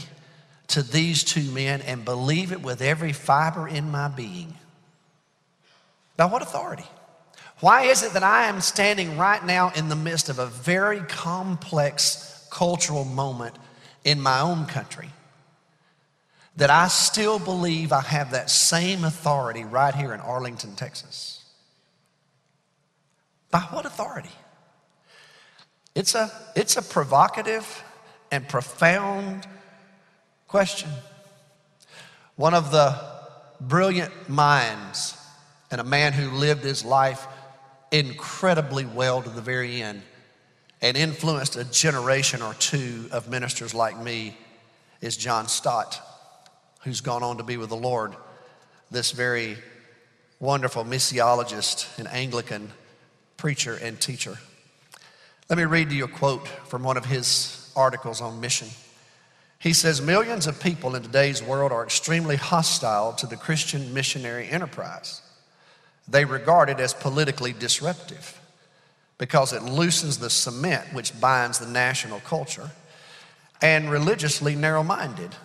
to 0.70 0.82
these 0.82 1.24
two 1.24 1.52
men 1.52 1.84
and 1.84 2.04
believe 2.04 2.52
it 2.52 2.64
with 2.64 2.82
every 2.82 3.14
fiber 3.14 3.68
in 3.68 3.92
my 3.92 4.08
being? 4.08 4.56
By 6.18 6.26
what 6.26 6.42
authority? 6.42 6.88
Why 7.60 7.84
is 7.84 8.02
it 8.02 8.14
that 8.14 8.24
I 8.24 8.46
am 8.46 8.60
standing 8.60 9.20
right 9.20 9.46
now 9.46 9.72
in 9.76 9.88
the 9.90 9.96
midst 9.96 10.30
of 10.30 10.40
a 10.40 10.48
very 10.48 11.02
complex 11.02 12.48
cultural 12.50 13.06
moment 13.06 13.56
in 14.04 14.20
my 14.20 14.40
own 14.40 14.66
country? 14.66 15.12
That 16.58 16.72
I 16.72 16.88
still 16.88 17.38
believe 17.38 17.92
I 17.92 18.02
have 18.02 18.32
that 18.32 18.50
same 18.50 19.04
authority 19.04 19.64
right 19.64 19.94
here 19.94 20.12
in 20.12 20.20
Arlington, 20.22 20.74
Texas. 20.74 21.43
By 23.54 23.60
what 23.60 23.86
authority? 23.86 24.32
It's 25.94 26.16
a, 26.16 26.32
it's 26.56 26.76
a 26.76 26.82
provocative 26.82 27.84
and 28.32 28.50
profound 28.50 29.46
question. 30.48 30.90
One 32.36 32.56
of 32.56 32.72
the 32.72 33.00
brilliant 33.62 34.28
minds 34.28 35.16
and 35.70 35.80
a 35.80 35.84
man 35.84 36.14
who 36.14 36.32
lived 36.32 36.64
his 36.64 36.84
life 36.84 37.28
incredibly 37.92 38.86
well 38.86 39.22
to 39.22 39.30
the 39.30 39.42
very 39.42 39.84
end 39.84 40.02
and 40.82 40.98
influenced 40.98 41.56
a 41.56 41.64
generation 41.64 42.42
or 42.42 42.56
two 42.56 43.08
of 43.12 43.30
ministers 43.30 43.76
like 43.76 44.02
me 44.02 44.36
is 45.00 45.16
John 45.16 45.48
Stott, 45.48 46.02
who's 46.82 47.02
gone 47.02 47.22
on 47.22 47.38
to 47.38 47.44
be 47.44 47.58
with 47.58 47.70
the 47.70 47.76
Lord, 47.76 48.16
this 48.90 49.12
very 49.12 49.58
wonderful 50.40 50.84
missiologist 50.84 52.00
and 52.00 52.08
Anglican 52.08 52.72
preacher 53.44 53.78
and 53.82 54.00
teacher. 54.00 54.38
Let 55.50 55.58
me 55.58 55.66
read 55.66 55.90
to 55.90 55.96
you 55.96 56.06
a 56.06 56.08
quote 56.08 56.48
from 56.48 56.82
one 56.82 56.96
of 56.96 57.04
his 57.04 57.74
articles 57.76 58.22
on 58.22 58.40
mission. 58.40 58.70
He 59.60 59.74
says, 59.74 60.02
Millions 60.02 60.48
of 60.48 60.62
people 60.62 60.96
in 60.96 61.04
today's 61.04 61.44
world 61.44 61.74
are 61.74 61.84
extremely 61.84 62.38
hostile 62.38 63.12
to 63.12 63.28
the 63.28 63.36
Christian 63.36 63.94
missionary 63.94 64.48
enterprise. 64.48 65.22
They 66.08 66.24
regard 66.24 66.70
it 66.70 66.80
as 66.80 66.94
politically 66.94 67.52
disruptive 67.52 68.40
because 69.18 69.52
it 69.52 69.62
loosens 69.62 70.20
the 70.20 70.30
cement 70.30 70.94
which 70.94 71.20
binds 71.20 71.60
the 71.60 71.68
national 71.68 72.22
culture, 72.22 72.72
and 73.62 73.92
religiously 73.92 74.56
narrow 74.56 74.84
minded 74.84 75.36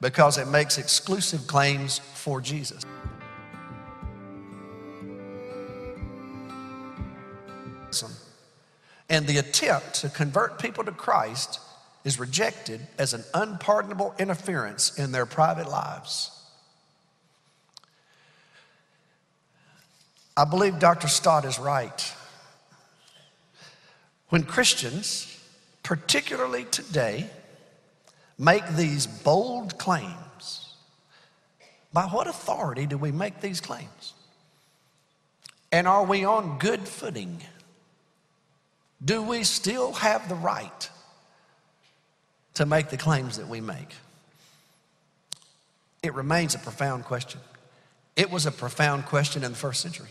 because 0.00 0.38
it 0.38 0.48
makes 0.48 0.78
exclusive 0.78 1.46
claims 1.46 1.98
for 1.98 2.40
Jesus. 2.40 2.82
And 9.12 9.26
the 9.26 9.36
attempt 9.36 9.96
to 9.96 10.08
convert 10.08 10.58
people 10.58 10.84
to 10.84 10.90
Christ 10.90 11.60
is 12.02 12.18
rejected 12.18 12.80
as 12.98 13.12
an 13.12 13.22
unpardonable 13.34 14.14
interference 14.18 14.98
in 14.98 15.12
their 15.12 15.26
private 15.26 15.68
lives. 15.68 16.30
I 20.34 20.46
believe 20.46 20.78
Dr. 20.78 21.08
Stott 21.08 21.44
is 21.44 21.58
right. 21.58 22.14
When 24.30 24.44
Christians, 24.44 25.38
particularly 25.82 26.64
today, 26.64 27.28
make 28.38 28.66
these 28.68 29.06
bold 29.06 29.76
claims, 29.76 30.74
by 31.92 32.04
what 32.04 32.26
authority 32.26 32.86
do 32.86 32.96
we 32.96 33.12
make 33.12 33.42
these 33.42 33.60
claims? 33.60 34.14
And 35.70 35.86
are 35.86 36.04
we 36.04 36.24
on 36.24 36.58
good 36.58 36.88
footing? 36.88 37.42
Do 39.04 39.22
we 39.22 39.44
still 39.44 39.92
have 39.92 40.28
the 40.28 40.34
right 40.34 40.90
to 42.54 42.66
make 42.66 42.90
the 42.90 42.96
claims 42.96 43.38
that 43.38 43.48
we 43.48 43.60
make? 43.60 43.94
It 46.02 46.14
remains 46.14 46.54
a 46.54 46.58
profound 46.58 47.04
question. 47.04 47.40
It 48.16 48.30
was 48.30 48.46
a 48.46 48.52
profound 48.52 49.06
question 49.06 49.44
in 49.44 49.52
the 49.52 49.58
first 49.58 49.80
century. 49.80 50.10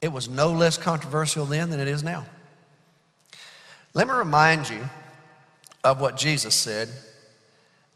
It 0.00 0.12
was 0.12 0.28
no 0.28 0.52
less 0.52 0.76
controversial 0.76 1.46
then 1.46 1.70
than 1.70 1.80
it 1.80 1.88
is 1.88 2.02
now. 2.02 2.26
Let 3.94 4.08
me 4.08 4.14
remind 4.14 4.68
you 4.68 4.88
of 5.82 6.00
what 6.00 6.16
Jesus 6.16 6.54
said, 6.54 6.88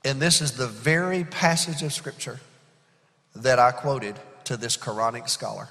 and 0.04 0.20
this 0.20 0.40
is 0.40 0.52
the 0.52 0.68
very 0.68 1.24
passage 1.24 1.82
of 1.82 1.92
Scripture 1.92 2.40
that 3.34 3.58
I 3.58 3.72
quoted 3.72 4.16
to 4.44 4.56
this 4.56 4.76
Quranic 4.76 5.28
scholar. 5.28 5.68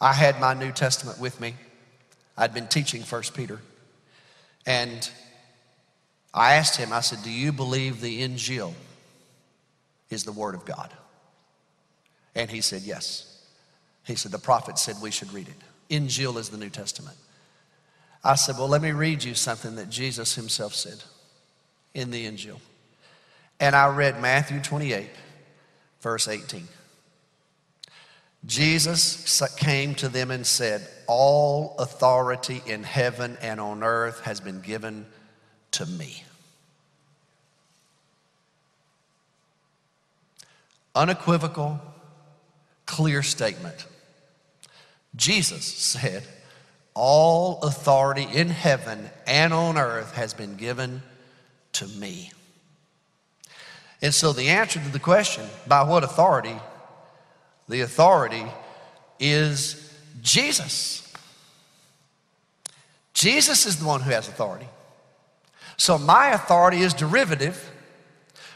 I 0.00 0.12
had 0.12 0.40
my 0.40 0.54
New 0.54 0.72
Testament 0.72 1.20
with 1.20 1.40
me 1.40 1.54
I'd 2.40 2.54
been 2.54 2.68
teaching 2.68 3.02
First 3.02 3.34
Peter. 3.34 3.60
And 4.64 5.08
I 6.32 6.54
asked 6.54 6.76
him, 6.76 6.90
I 6.90 7.00
said, 7.00 7.22
Do 7.22 7.30
you 7.30 7.52
believe 7.52 8.00
the 8.00 8.22
Injil 8.22 8.72
is 10.08 10.24
the 10.24 10.32
Word 10.32 10.54
of 10.54 10.64
God? 10.64 10.90
And 12.34 12.50
he 12.50 12.62
said, 12.62 12.80
Yes. 12.82 13.26
He 14.06 14.14
said, 14.14 14.32
The 14.32 14.38
prophet 14.38 14.78
said 14.78 14.96
we 15.02 15.10
should 15.10 15.30
read 15.34 15.48
it. 15.48 15.94
Injil 15.94 16.38
is 16.38 16.48
the 16.48 16.56
New 16.56 16.70
Testament. 16.70 17.16
I 18.24 18.36
said, 18.36 18.56
Well, 18.56 18.68
let 18.68 18.80
me 18.80 18.92
read 18.92 19.22
you 19.22 19.34
something 19.34 19.76
that 19.76 19.90
Jesus 19.90 20.34
himself 20.34 20.74
said 20.74 21.02
in 21.92 22.10
the 22.10 22.24
Injil. 22.24 22.58
And 23.60 23.76
I 23.76 23.94
read 23.94 24.18
Matthew 24.22 24.60
28, 24.60 25.10
verse 26.00 26.26
18. 26.26 26.66
Jesus 28.46 29.42
came 29.56 29.94
to 29.96 30.08
them 30.08 30.30
and 30.30 30.46
said, 30.46 30.86
All 31.06 31.76
authority 31.78 32.62
in 32.66 32.82
heaven 32.82 33.36
and 33.42 33.60
on 33.60 33.82
earth 33.82 34.20
has 34.20 34.40
been 34.40 34.60
given 34.60 35.06
to 35.72 35.86
me. 35.86 36.24
Unequivocal, 40.94 41.80
clear 42.86 43.22
statement. 43.22 43.86
Jesus 45.14 45.64
said, 45.64 46.24
All 46.94 47.60
authority 47.62 48.26
in 48.32 48.48
heaven 48.48 49.10
and 49.26 49.52
on 49.52 49.76
earth 49.76 50.14
has 50.14 50.34
been 50.34 50.56
given 50.56 51.02
to 51.74 51.86
me. 51.86 52.32
And 54.02 54.14
so 54.14 54.32
the 54.32 54.48
answer 54.48 54.80
to 54.80 54.88
the 54.88 54.98
question, 54.98 55.44
by 55.66 55.82
what 55.82 56.04
authority, 56.04 56.56
the 57.70 57.82
authority 57.82 58.44
is 59.18 59.92
Jesus. 60.22 61.12
Jesus 63.14 63.64
is 63.64 63.78
the 63.78 63.86
one 63.86 64.00
who 64.00 64.10
has 64.10 64.28
authority. 64.28 64.68
So 65.76 65.96
my 65.96 66.30
authority 66.30 66.80
is 66.80 66.92
derivative 66.92 67.70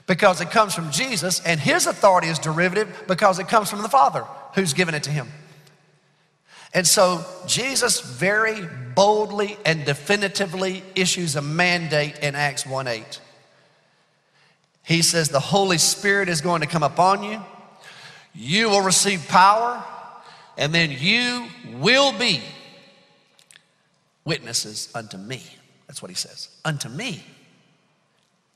because 0.07 0.41
it 0.41 0.51
comes 0.51 0.75
from 0.75 0.91
Jesus, 0.91 1.41
and 1.47 1.59
his 1.59 1.87
authority 1.87 2.29
is 2.29 2.39
derivative 2.39 3.05
because 3.09 3.39
it 3.39 3.49
comes 3.49 3.71
from 3.71 3.83
the 3.83 3.89
Father 3.89 4.27
who's 4.55 4.75
given 4.75 4.95
it 4.95 5.05
to 5.05 5.11
him. 5.11 5.29
And 6.75 6.87
so 6.87 7.25
Jesus 7.47 8.01
very 8.01 8.69
boldly 8.95 9.57
and 9.65 9.85
definitively 9.85 10.83
issues 10.95 11.37
a 11.37 11.43
mandate 11.43 12.19
in 12.19 12.35
Acts 12.35 12.67
1 12.67 12.89
8. 12.89 13.21
He 14.83 15.01
says, 15.01 15.29
The 15.29 15.41
Holy 15.41 15.79
Spirit 15.79 16.29
is 16.29 16.41
going 16.41 16.61
to 16.61 16.67
come 16.67 16.83
upon 16.83 17.23
you 17.23 17.41
you 18.35 18.69
will 18.69 18.81
receive 18.81 19.27
power, 19.29 19.83
and 20.57 20.75
then 20.75 20.91
you 20.91 21.47
will 21.75 22.13
be 22.19 22.41
witnesses 24.25 24.89
unto 24.95 25.17
me. 25.17 25.43
That's 25.87 26.03
what 26.03 26.11
he 26.11 26.17
says. 26.17 26.49
Unto 26.65 26.89
me. 26.89 27.23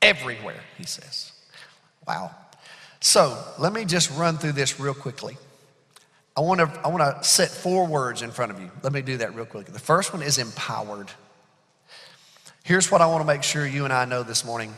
Everywhere, 0.03 0.61
he 0.77 0.85
says. 0.85 1.33
Wow. 2.07 2.35
So 3.01 3.39
let 3.59 3.73
me 3.73 3.85
just 3.85 4.11
run 4.17 4.39
through 4.39 4.53
this 4.53 4.81
real 4.81 4.95
quickly. 4.95 5.37
I 6.37 6.41
want 6.41 6.61
to 6.61 6.81
I 6.85 6.89
want 6.89 7.03
to 7.03 7.29
set 7.29 7.49
four 7.51 7.87
words 7.87 8.23
in 8.23 8.31
front 8.31 8.53
of 8.53 8.61
you. 8.61 8.71
Let 8.83 8.93
me 8.93 9.03
do 9.03 9.17
that 9.19 9.35
real 9.35 9.45
quickly. 9.45 9.73
The 9.73 9.81
first 9.81 10.13
one 10.13 10.23
is 10.23 10.39
empowered. 10.39 11.11
Here's 12.63 12.91
what 12.91 13.01
I 13.01 13.07
want 13.07 13.23
to 13.23 13.27
make 13.27 13.43
sure 13.43 13.67
you 13.67 13.85
and 13.85 13.93
I 13.93 14.05
know 14.05 14.23
this 14.23 14.45
morning. 14.45 14.73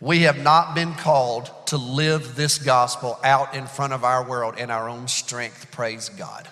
We 0.00 0.20
have 0.20 0.38
not 0.38 0.74
been 0.74 0.94
called 0.94 1.50
to 1.66 1.76
live 1.76 2.36
this 2.36 2.58
gospel 2.58 3.18
out 3.24 3.54
in 3.54 3.66
front 3.66 3.92
of 3.92 4.04
our 4.04 4.26
world 4.26 4.56
in 4.56 4.70
our 4.70 4.88
own 4.88 5.08
strength, 5.08 5.70
praise 5.72 6.08
God. 6.08 6.48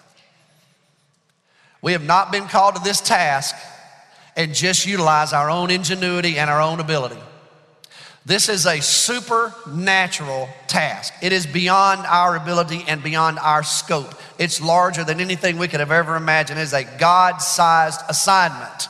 We 1.80 1.92
have 1.92 2.04
not 2.04 2.32
been 2.32 2.48
called 2.48 2.74
to 2.74 2.82
this 2.82 3.00
task 3.00 3.54
and 4.34 4.52
just 4.52 4.86
utilize 4.86 5.32
our 5.32 5.48
own 5.48 5.70
ingenuity 5.70 6.38
and 6.38 6.50
our 6.50 6.60
own 6.60 6.80
ability. 6.80 7.20
This 8.26 8.48
is 8.48 8.66
a 8.66 8.82
supernatural 8.82 10.48
task. 10.66 11.14
It 11.22 11.32
is 11.32 11.46
beyond 11.46 12.04
our 12.06 12.34
ability 12.34 12.84
and 12.88 13.00
beyond 13.00 13.38
our 13.38 13.62
scope. 13.62 14.12
It's 14.36 14.60
larger 14.60 15.04
than 15.04 15.20
anything 15.20 15.58
we 15.58 15.68
could 15.68 15.78
have 15.78 15.92
ever 15.92 16.16
imagined. 16.16 16.58
It 16.58 16.64
is 16.64 16.72
a 16.72 16.82
God 16.98 17.38
sized 17.38 18.00
assignment. 18.08 18.88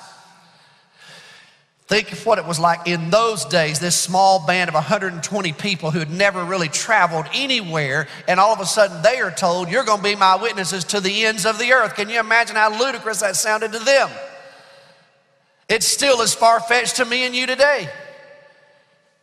Think 1.87 2.11
of 2.11 2.27
what 2.27 2.39
it 2.39 2.45
was 2.45 2.59
like 2.59 2.89
in 2.89 3.11
those 3.11 3.45
days, 3.45 3.79
this 3.79 3.95
small 3.95 4.45
band 4.45 4.69
of 4.69 4.75
120 4.75 5.53
people 5.53 5.93
who 5.93 6.01
had 6.01 6.11
never 6.11 6.45
really 6.45 6.69
traveled 6.69 7.27
anywhere, 7.33 8.09
and 8.27 8.41
all 8.41 8.53
of 8.53 8.59
a 8.59 8.67
sudden 8.67 9.03
they 9.03 9.21
are 9.21 9.31
told, 9.31 9.71
You're 9.71 9.85
going 9.85 9.99
to 9.99 10.05
be 10.05 10.17
my 10.17 10.35
witnesses 10.35 10.83
to 10.85 11.01
the 11.01 11.25
ends 11.25 11.47
of 11.47 11.59
the 11.59 11.73
earth. 11.73 11.95
Can 11.95 12.11
you 12.11 12.19
imagine 12.19 12.57
how 12.57 12.77
ludicrous 12.77 13.21
that 13.21 13.37
sounded 13.37 13.73
to 13.73 13.79
them? 13.79 14.11
It's 15.69 15.87
still 15.87 16.23
as 16.23 16.35
far 16.35 16.59
fetched 16.59 16.97
to 16.97 17.05
me 17.05 17.25
and 17.25 17.37
you 17.37 17.47
today. 17.47 17.89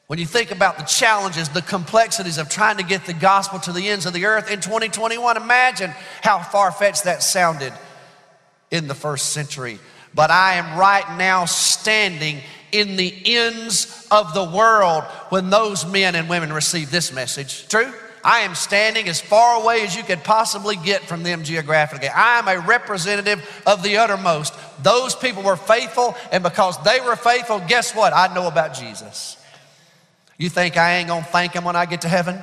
When 0.08 0.20
you 0.20 0.26
think 0.26 0.52
about 0.52 0.78
the 0.78 0.84
challenges, 0.84 1.50
the 1.50 1.62
complexities 1.62 2.38
of 2.38 2.48
trying 2.48 2.78
to 2.78 2.84
get 2.84 3.06
the 3.06 3.14
gospel 3.14 3.60
to 3.60 3.74
the 3.74 3.90
ends 3.90 4.06
of 4.06 4.14
the 4.14 4.26
earth 4.26 4.50
in 4.50 4.62
2021, 4.62 5.36
imagine 5.36 5.92
how 6.22 6.40
far 6.40 6.72
fetched 6.72 7.06
that 7.06 7.24
sounded 7.24 7.74
in 8.72 8.88
the 8.88 8.96
first 8.96 9.30
century. 9.30 9.80
But 10.16 10.32
I 10.32 10.56
am 10.56 10.78
right 10.78 11.18
now 11.18 11.46
standing 11.46 12.40
in 12.72 12.96
the 12.96 13.14
ends 13.26 14.08
of 14.12 14.34
the 14.34 14.44
world 14.44 15.04
when 15.30 15.50
those 15.50 15.86
men 15.86 16.16
and 16.16 16.30
women 16.30 16.52
receive 16.52 16.92
this 16.92 17.14
message. 17.14 17.68
True? 17.68 17.92
I 18.24 18.40
am 18.40 18.56
standing 18.56 19.10
as 19.10 19.20
far 19.20 19.62
away 19.62 19.84
as 19.84 19.96
you 19.96 20.04
could 20.04 20.24
possibly 20.24 20.78
get 20.78 21.02
from 21.02 21.24
them 21.24 21.44
geographically. 21.44 22.08
I 22.08 22.40
am 22.40 22.48
a 22.48 22.66
representative 22.66 23.64
of 23.68 23.84
the 23.84 23.98
uttermost. 23.98 24.54
Those 24.82 25.14
people 25.14 25.44
were 25.44 25.58
faithful, 25.58 26.16
and 26.32 26.42
because 26.42 26.82
they 26.84 27.02
were 27.02 27.18
faithful, 27.18 27.60
guess 27.68 27.94
what? 27.94 28.14
I 28.14 28.34
know 28.34 28.48
about 28.48 28.76
Jesus. 28.76 29.38
You 30.38 30.50
think 30.50 30.78
I 30.78 30.96
ain't 30.96 31.10
gonna 31.10 31.24
thank 31.24 31.54
him 31.54 31.66
when 31.66 31.76
I 31.76 31.86
get 31.86 32.02
to 32.02 32.10
heaven? 32.10 32.42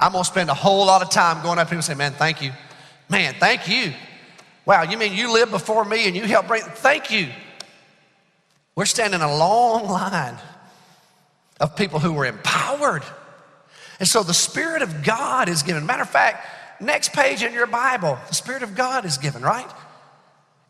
I'm 0.00 0.12
gonna 0.12 0.24
spend 0.24 0.48
a 0.48 0.54
whole 0.54 0.86
lot 0.86 1.02
of 1.02 1.10
time 1.10 1.42
going 1.42 1.58
up 1.58 1.68
to 1.68 1.74
him 1.74 1.78
and 1.78 1.84
say, 1.84 1.94
Man, 1.94 2.12
thank 2.12 2.40
you. 2.40 2.52
Man, 3.10 3.34
thank 3.38 3.68
you. 3.68 3.92
Wow, 4.66 4.82
you 4.82 4.96
mean 4.96 5.12
you 5.12 5.32
lived 5.32 5.50
before 5.50 5.84
me 5.84 6.06
and 6.06 6.16
you 6.16 6.22
helped 6.22 6.48
bring, 6.48 6.62
thank 6.62 7.10
you. 7.10 7.28
We're 8.76 8.86
standing 8.86 9.20
a 9.20 9.36
long 9.36 9.88
line 9.88 10.38
of 11.60 11.76
people 11.76 12.00
who 12.00 12.12
were 12.12 12.26
empowered. 12.26 13.02
And 14.00 14.08
so 14.08 14.22
the 14.22 14.34
Spirit 14.34 14.82
of 14.82 15.04
God 15.04 15.48
is 15.48 15.62
given. 15.62 15.86
Matter 15.86 16.02
of 16.02 16.10
fact, 16.10 16.46
next 16.80 17.12
page 17.12 17.42
in 17.42 17.52
your 17.52 17.66
Bible, 17.66 18.18
the 18.28 18.34
Spirit 18.34 18.62
of 18.62 18.74
God 18.74 19.04
is 19.04 19.18
given, 19.18 19.42
right? 19.42 19.70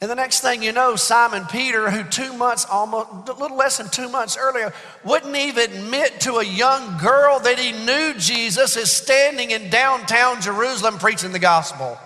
And 0.00 0.10
the 0.10 0.16
next 0.16 0.40
thing 0.40 0.62
you 0.62 0.72
know, 0.72 0.96
Simon 0.96 1.46
Peter, 1.46 1.90
who 1.90 2.04
two 2.04 2.34
months, 2.34 2.66
almost 2.66 3.28
a 3.28 3.32
little 3.32 3.56
less 3.56 3.78
than 3.78 3.88
two 3.88 4.10
months 4.10 4.36
earlier, 4.36 4.74
wouldn't 5.02 5.34
even 5.34 5.72
admit 5.72 6.20
to 6.22 6.34
a 6.34 6.44
young 6.44 6.98
girl 6.98 7.38
that 7.38 7.58
he 7.58 7.72
knew 7.72 8.12
Jesus, 8.18 8.76
is 8.76 8.92
standing 8.92 9.52
in 9.52 9.70
downtown 9.70 10.42
Jerusalem 10.42 10.98
preaching 10.98 11.32
the 11.32 11.38
gospel. 11.38 11.98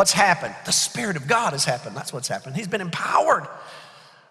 What's 0.00 0.12
happened? 0.12 0.54
The 0.64 0.72
Spirit 0.72 1.16
of 1.16 1.28
God 1.28 1.52
has 1.52 1.66
happened. 1.66 1.94
That's 1.94 2.10
what's 2.10 2.26
happened. 2.26 2.56
He's 2.56 2.66
been 2.66 2.80
empowered. 2.80 3.46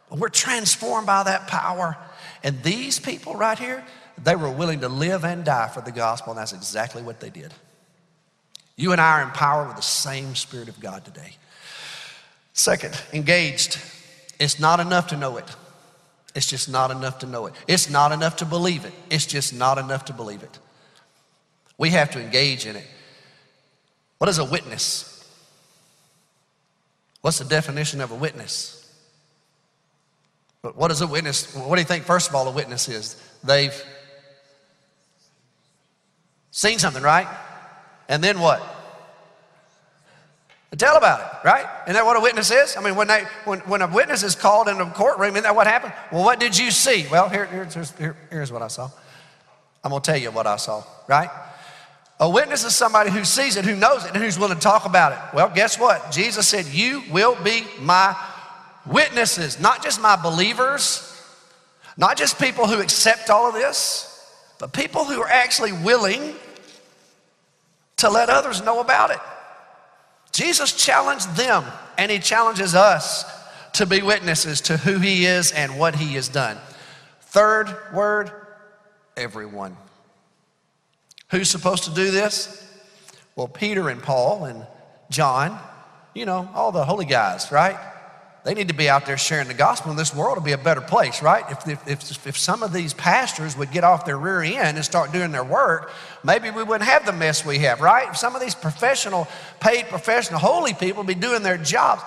We're 0.09 0.29
transformed 0.29 1.05
by 1.05 1.21
that 1.21 1.45
power. 1.45 1.95
And 2.43 2.63
these 2.63 2.97
people 2.97 3.35
right 3.35 3.59
here, 3.59 3.85
they 4.17 4.35
were 4.35 4.49
willing 4.49 4.79
to 4.79 4.89
live 4.89 5.23
and 5.23 5.45
die 5.45 5.67
for 5.67 5.81
the 5.81 5.91
gospel, 5.91 6.31
and 6.31 6.39
that's 6.39 6.53
exactly 6.53 7.03
what 7.03 7.19
they 7.19 7.29
did. 7.29 7.53
You 8.77 8.93
and 8.93 8.99
I 8.99 9.19
are 9.19 9.21
empowered 9.21 9.67
with 9.67 9.75
the 9.75 9.83
same 9.83 10.33
Spirit 10.33 10.69
of 10.69 10.79
God 10.79 11.05
today. 11.05 11.35
Second, 12.53 12.99
engaged. 13.13 13.79
It's 14.39 14.59
not 14.59 14.79
enough 14.79 15.09
to 15.09 15.17
know 15.17 15.37
it. 15.37 15.55
It's 16.33 16.47
just 16.47 16.67
not 16.67 16.89
enough 16.89 17.19
to 17.19 17.27
know 17.27 17.45
it. 17.45 17.53
It's 17.67 17.91
not 17.91 18.11
enough 18.11 18.37
to 18.37 18.45
believe 18.45 18.85
it. 18.85 18.93
It's 19.11 19.27
just 19.27 19.53
not 19.53 19.77
enough 19.77 20.05
to 20.05 20.13
believe 20.13 20.41
it. 20.41 20.57
We 21.77 21.91
have 21.91 22.09
to 22.13 22.19
engage 22.19 22.65
in 22.65 22.75
it. 22.75 22.87
What 24.17 24.31
is 24.31 24.39
a 24.39 24.45
witness? 24.45 25.17
What's 27.21 27.39
the 27.39 27.45
definition 27.45 28.01
of 28.01 28.11
a 28.11 28.15
witness? 28.15 28.75
But 30.61 30.75
what 30.75 30.91
is 30.91 31.01
a 31.01 31.07
witness? 31.07 31.55
What 31.55 31.75
do 31.75 31.81
you 31.81 31.87
think, 31.87 32.03
first 32.03 32.29
of 32.29 32.35
all, 32.35 32.47
a 32.47 32.51
witness 32.51 32.87
is? 32.89 33.21
They've 33.43 33.73
seen 36.51 36.79
something, 36.79 37.03
right? 37.03 37.27
And 38.07 38.23
then 38.23 38.39
what? 38.39 38.61
Tell 40.77 40.97
about 40.97 41.19
it, 41.19 41.47
right? 41.47 41.65
Isn't 41.85 41.95
that 41.95 42.05
what 42.05 42.15
a 42.15 42.19
witness 42.19 42.51
is? 42.51 42.77
I 42.77 42.81
mean, 42.81 42.95
when, 42.95 43.07
they, 43.07 43.23
when, 43.43 43.59
when 43.61 43.81
a 43.81 43.87
witness 43.87 44.21
is 44.21 44.35
called 44.35 44.67
in 44.67 44.79
a 44.79 44.89
courtroom, 44.91 45.31
isn't 45.31 45.43
that 45.43 45.55
what 45.55 45.65
happened? 45.65 45.93
Well, 46.11 46.23
what 46.23 46.39
did 46.39 46.57
you 46.57 46.69
see? 46.69 47.07
Well, 47.09 47.27
here, 47.27 47.45
here's, 47.47 47.91
here, 47.97 48.15
here's 48.29 48.51
what 48.51 48.61
I 48.61 48.67
saw. 48.67 48.89
I'm 49.83 49.89
going 49.89 50.01
to 50.01 50.11
tell 50.11 50.19
you 50.19 50.31
what 50.31 50.45
I 50.45 50.57
saw, 50.57 50.83
right? 51.07 51.29
A 52.19 52.29
witness 52.29 52.65
is 52.65 52.75
somebody 52.75 53.11
who 53.11 53.23
sees 53.23 53.55
it, 53.55 53.63
who 53.63 53.75
knows 53.75 54.03
it, 54.03 54.13
and 54.13 54.21
who's 54.21 54.37
willing 54.37 54.57
to 54.57 54.61
talk 54.61 54.85
about 54.85 55.13
it. 55.13 55.19
Well, 55.33 55.49
guess 55.49 55.79
what? 55.79 56.11
Jesus 56.11 56.47
said, 56.47 56.65
You 56.65 57.03
will 57.11 57.41
be 57.43 57.63
my 57.79 58.15
witnesses, 58.85 59.59
not 59.59 59.81
just 59.81 60.01
my 60.01 60.17
believers, 60.17 61.05
not 61.95 62.17
just 62.17 62.37
people 62.39 62.67
who 62.67 62.81
accept 62.81 63.29
all 63.29 63.47
of 63.47 63.53
this, 63.53 64.05
but 64.59 64.73
people 64.73 65.05
who 65.05 65.21
are 65.21 65.29
actually 65.29 65.71
willing 65.71 66.35
to 67.97 68.09
let 68.09 68.29
others 68.29 68.63
know 68.63 68.81
about 68.81 69.11
it. 69.11 69.19
Jesus 70.33 70.73
challenged 70.73 71.35
them, 71.37 71.63
and 71.97 72.11
he 72.11 72.19
challenges 72.19 72.75
us 72.75 73.23
to 73.73 73.85
be 73.85 74.01
witnesses 74.01 74.61
to 74.61 74.75
who 74.75 74.99
he 74.99 75.25
is 75.25 75.51
and 75.51 75.79
what 75.79 75.95
he 75.95 76.15
has 76.15 76.27
done. 76.27 76.57
Third 77.21 77.73
word, 77.93 78.31
everyone. 79.15 79.77
Who's 81.31 81.49
supposed 81.49 81.83
to 81.83 81.93
do 81.93 82.11
this? 82.11 82.55
Well, 83.35 83.47
Peter 83.47 83.89
and 83.89 84.01
Paul 84.01 84.45
and 84.45 84.65
John, 85.09 85.59
you 86.13 86.25
know, 86.25 86.49
all 86.53 86.71
the 86.71 86.83
holy 86.83 87.05
guys, 87.05 87.51
right? 87.51 87.77
They 88.43 88.53
need 88.53 88.69
to 88.69 88.73
be 88.73 88.89
out 88.89 89.05
there 89.05 89.17
sharing 89.17 89.47
the 89.47 89.53
gospel, 89.53 89.91
and 89.91 89.99
this 89.99 90.15
world 90.15 90.37
will 90.37 90.43
be 90.43 90.53
a 90.53 90.57
better 90.57 90.81
place, 90.81 91.21
right? 91.21 91.43
If, 91.49 91.87
if, 91.87 92.25
if, 92.25 92.37
some 92.37 92.63
of 92.63 92.71
these 92.73 92.93
pastors 92.93 93.55
would 93.57 93.71
get 93.71 93.83
off 93.83 94.05
their 94.05 94.17
rear 94.17 94.41
end 94.41 94.77
and 94.77 94.85
start 94.85 95.11
doing 95.11 95.31
their 95.31 95.43
work, 95.43 95.91
maybe 96.23 96.49
we 96.49 96.63
wouldn't 96.63 96.89
have 96.89 97.05
the 97.05 97.11
mess 97.11 97.45
we 97.45 97.59
have, 97.59 97.81
right? 97.81 98.09
If 98.09 98.17
some 98.17 98.35
of 98.35 98.41
these 98.41 98.55
professional, 98.55 99.27
paid 99.59 99.87
professional, 99.87 100.39
holy 100.39 100.73
people 100.73 101.03
be 101.03 101.15
doing 101.15 101.43
their 101.43 101.57
jobs. 101.57 102.01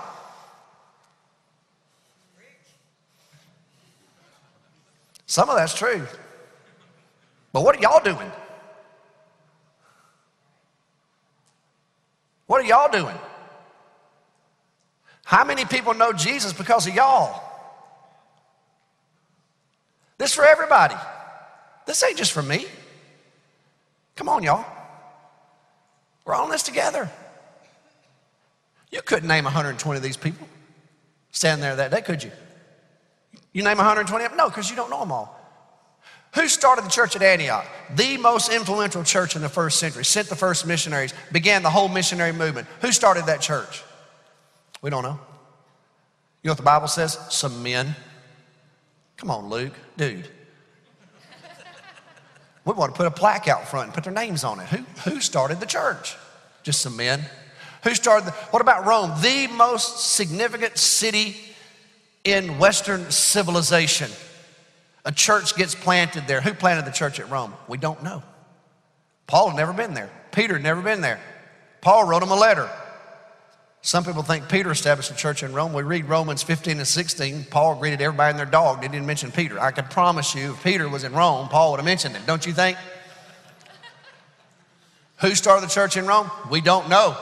Some 5.27 5.49
of 5.49 5.57
that's 5.57 5.75
true. 5.75 6.07
But 7.53 7.63
what 7.63 7.77
are 7.77 7.81
y'all 7.81 8.03
doing? 8.03 8.31
What 12.53 12.61
are 12.61 12.69
y'all 12.69 12.91
doing? 12.93 13.17
How 15.25 15.43
many 15.43 15.65
people 15.65 15.95
know 15.95 16.13
Jesus 16.13 16.53
because 16.53 16.87
of 16.87 16.95
y'all? 16.95 17.43
This 20.19 20.35
for 20.35 20.45
everybody. 20.45 20.95
This 21.87 22.03
ain't 22.05 22.19
just 22.19 22.31
for 22.31 22.43
me. 22.43 22.67
Come 24.17 24.29
on, 24.29 24.43
y'all. 24.43 24.67
We're 26.27 26.35
all 26.35 26.45
in 26.45 26.51
this 26.51 26.63
together. 26.63 27.11
You 28.91 29.01
couldn't 29.01 29.29
name 29.29 29.45
120 29.45 29.97
of 29.97 30.03
these 30.03 30.19
people 30.19 30.47
standing 31.31 31.63
there 31.63 31.77
that 31.77 31.91
day, 31.91 32.03
could 32.03 32.23
you? 32.23 32.33
You 33.55 33.63
name 33.63 33.79
120 33.79 34.27
of 34.27 34.31
them? 34.31 34.37
No, 34.37 34.51
because 34.51 34.69
you 34.69 34.77
don't 34.77 34.91
know 34.91 35.01
them 35.01 35.13
all. 35.13 35.42
Who 36.35 36.49
started 36.49 36.85
the 36.85 36.91
church 36.91 37.15
at 37.15 37.23
Antioch? 37.23 37.67
The 37.95 38.17
most 38.17 38.51
influential 38.51 39.05
church 39.05 39.37
in 39.37 39.43
the 39.43 39.51
first 39.51 39.79
century, 39.79 40.05
sent 40.05 40.29
the 40.29 40.37
first 40.37 40.67
missionaries, 40.67 41.13
began 41.31 41.63
the 41.63 41.71
whole 41.71 41.89
missionary 41.89 42.33
movement. 42.33 42.67
Who 42.81 42.91
started 42.91 43.27
that 43.27 43.43
church? 43.43 43.83
We 44.81 44.89
don't 44.89 45.03
know. 45.03 45.21
You 46.43 46.49
know 46.49 46.53
what 46.53 46.57
the 46.57 46.63
Bible 46.65 46.89
says? 46.89 47.19
Some 47.31 47.63
men. 47.63 47.95
Come 49.19 49.31
on, 49.31 49.51
Luke, 49.51 49.75
dude. 49.97 50.29
We 52.65 52.73
want 52.73 52.95
to 52.95 52.97
put 52.97 53.07
a 53.07 53.11
plaque 53.11 53.49
out 53.49 53.69
front 53.69 53.87
and 53.87 53.95
put 53.95 54.05
their 54.05 54.13
names 54.13 54.43
on 54.43 54.61
it. 54.61 54.67
Who, 54.69 55.11
who 55.11 55.21
started 55.21 55.61
the 55.61 55.67
church? 55.67 56.17
Just 56.63 56.81
some 56.81 56.97
men. 56.97 57.25
Who 57.85 57.95
started 57.95 58.27
the, 58.27 58.33
what 58.51 58.63
about 58.63 58.87
Rome? 58.87 59.13
The 59.21 59.49
most 59.49 60.15
significant 60.15 60.79
city 60.79 61.37
in 62.25 62.59
Western 62.59 63.11
civilization. 63.11 64.11
A 65.05 65.13
church 65.13 65.57
gets 65.57 65.75
planted 65.75 66.27
there. 66.27 66.41
Who 66.41 66.55
planted 66.55 66.85
the 66.85 66.93
church 66.93 67.19
at 67.19 67.29
Rome? 67.31 67.55
We 67.69 67.79
don't 67.79 68.03
know. 68.03 68.23
Paul 69.27 69.49
had 69.49 69.57
never 69.57 69.73
been 69.73 69.95
there. 69.95 70.11
Peter 70.31 70.55
had 70.55 70.63
never 70.63 70.81
been 70.81 71.01
there. 71.01 71.21
Paul 71.81 72.05
wrote 72.05 72.23
him 72.23 72.31
a 72.31 72.37
letter. 72.37 72.71
Some 73.85 74.05
people 74.05 74.23
think 74.23 74.49
Peter 74.49 74.71
established 74.71 75.11
a 75.11 75.15
church 75.15 75.43
in 75.43 75.53
Rome. 75.53 75.73
We 75.73 75.83
read 75.83 76.05
Romans 76.05 76.45
15 76.45 76.79
and 76.79 76.87
16. 76.87 77.47
Paul 77.51 77.75
greeted 77.75 78.01
everybody 78.01 78.31
and 78.31 78.39
their 78.39 78.47
dog. 78.47 78.81
They 78.81 78.87
didn't 78.87 79.07
mention 79.07 79.33
Peter. 79.33 79.59
I 79.61 79.73
could 79.73 79.91
promise 79.91 80.37
you, 80.37 80.53
if 80.53 80.63
Peter 80.63 80.89
was 80.89 81.03
in 81.03 81.13
Rome, 81.13 81.49
Paul 81.49 81.73
would 81.73 81.79
have 81.79 81.85
mentioned 81.85 82.15
him, 82.15 82.23
don't 82.25 82.47
you 82.47 82.53
think? 82.53 82.79
Who 85.19 85.35
started 85.35 85.69
the 85.69 85.73
church 85.73 85.97
in 85.97 86.07
Rome? 86.07 86.31
We 86.49 86.61
don't 86.61 86.89
know. 86.89 87.17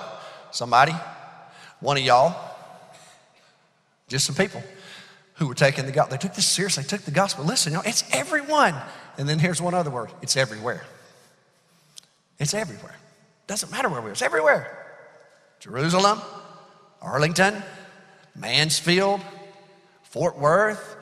Somebody, 0.51 0.93
one 1.81 1.97
of 1.97 2.03
y'all, 2.03 2.35
just 4.09 4.27
some 4.27 4.35
people 4.35 4.63
who 5.41 5.49
were 5.49 5.55
taking 5.55 5.87
the 5.87 5.93
gospel. 5.93 6.17
They 6.17 6.21
took 6.21 6.35
this 6.35 6.45
seriously, 6.45 6.85
took 6.85 7.01
the 7.01 7.11
gospel. 7.11 7.47
Listen, 7.47 7.73
y'all, 7.73 7.83
it's 7.87 8.05
everyone. 8.13 8.75
And 9.17 9.27
then 9.27 9.39
here's 9.39 9.61
one 9.61 9.75
other 9.75 9.91
word 9.91 10.11
it's 10.23 10.37
everywhere. 10.37 10.85
It's 12.39 12.55
everywhere. 12.55 12.95
Doesn't 13.47 13.73
matter 13.73 13.89
where 13.89 14.03
we 14.03 14.11
are, 14.11 14.13
it's 14.13 14.23
everywhere. 14.23 14.77
Jerusalem, 15.59 16.21
Arlington, 17.01 17.63
Mansfield, 18.37 19.23
Fort 20.03 20.39
Worth, 20.39 20.97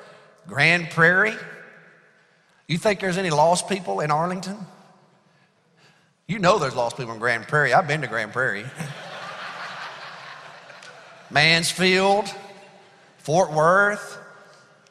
Grand 0.47 0.89
Prairie. 0.91 1.35
You 2.69 2.79
think 2.79 3.01
there's 3.01 3.19
any 3.19 3.31
lost 3.31 3.69
people 3.69 4.01
in 4.01 4.13
Arlington? 4.13 4.57
You 6.29 6.39
know 6.39 6.59
there's 6.59 6.77
lost 6.77 6.97
people 6.97 7.13
in 7.13 7.19
Grand 7.19 7.49
Prairie. 7.49 7.75
I've 7.75 7.89
been 7.89 8.03
to 8.03 8.07
Grand 8.07 8.33
Prairie. 8.33 8.67
Mansfield, 11.31 12.33
Fort 13.19 13.53
Worth. 13.53 14.18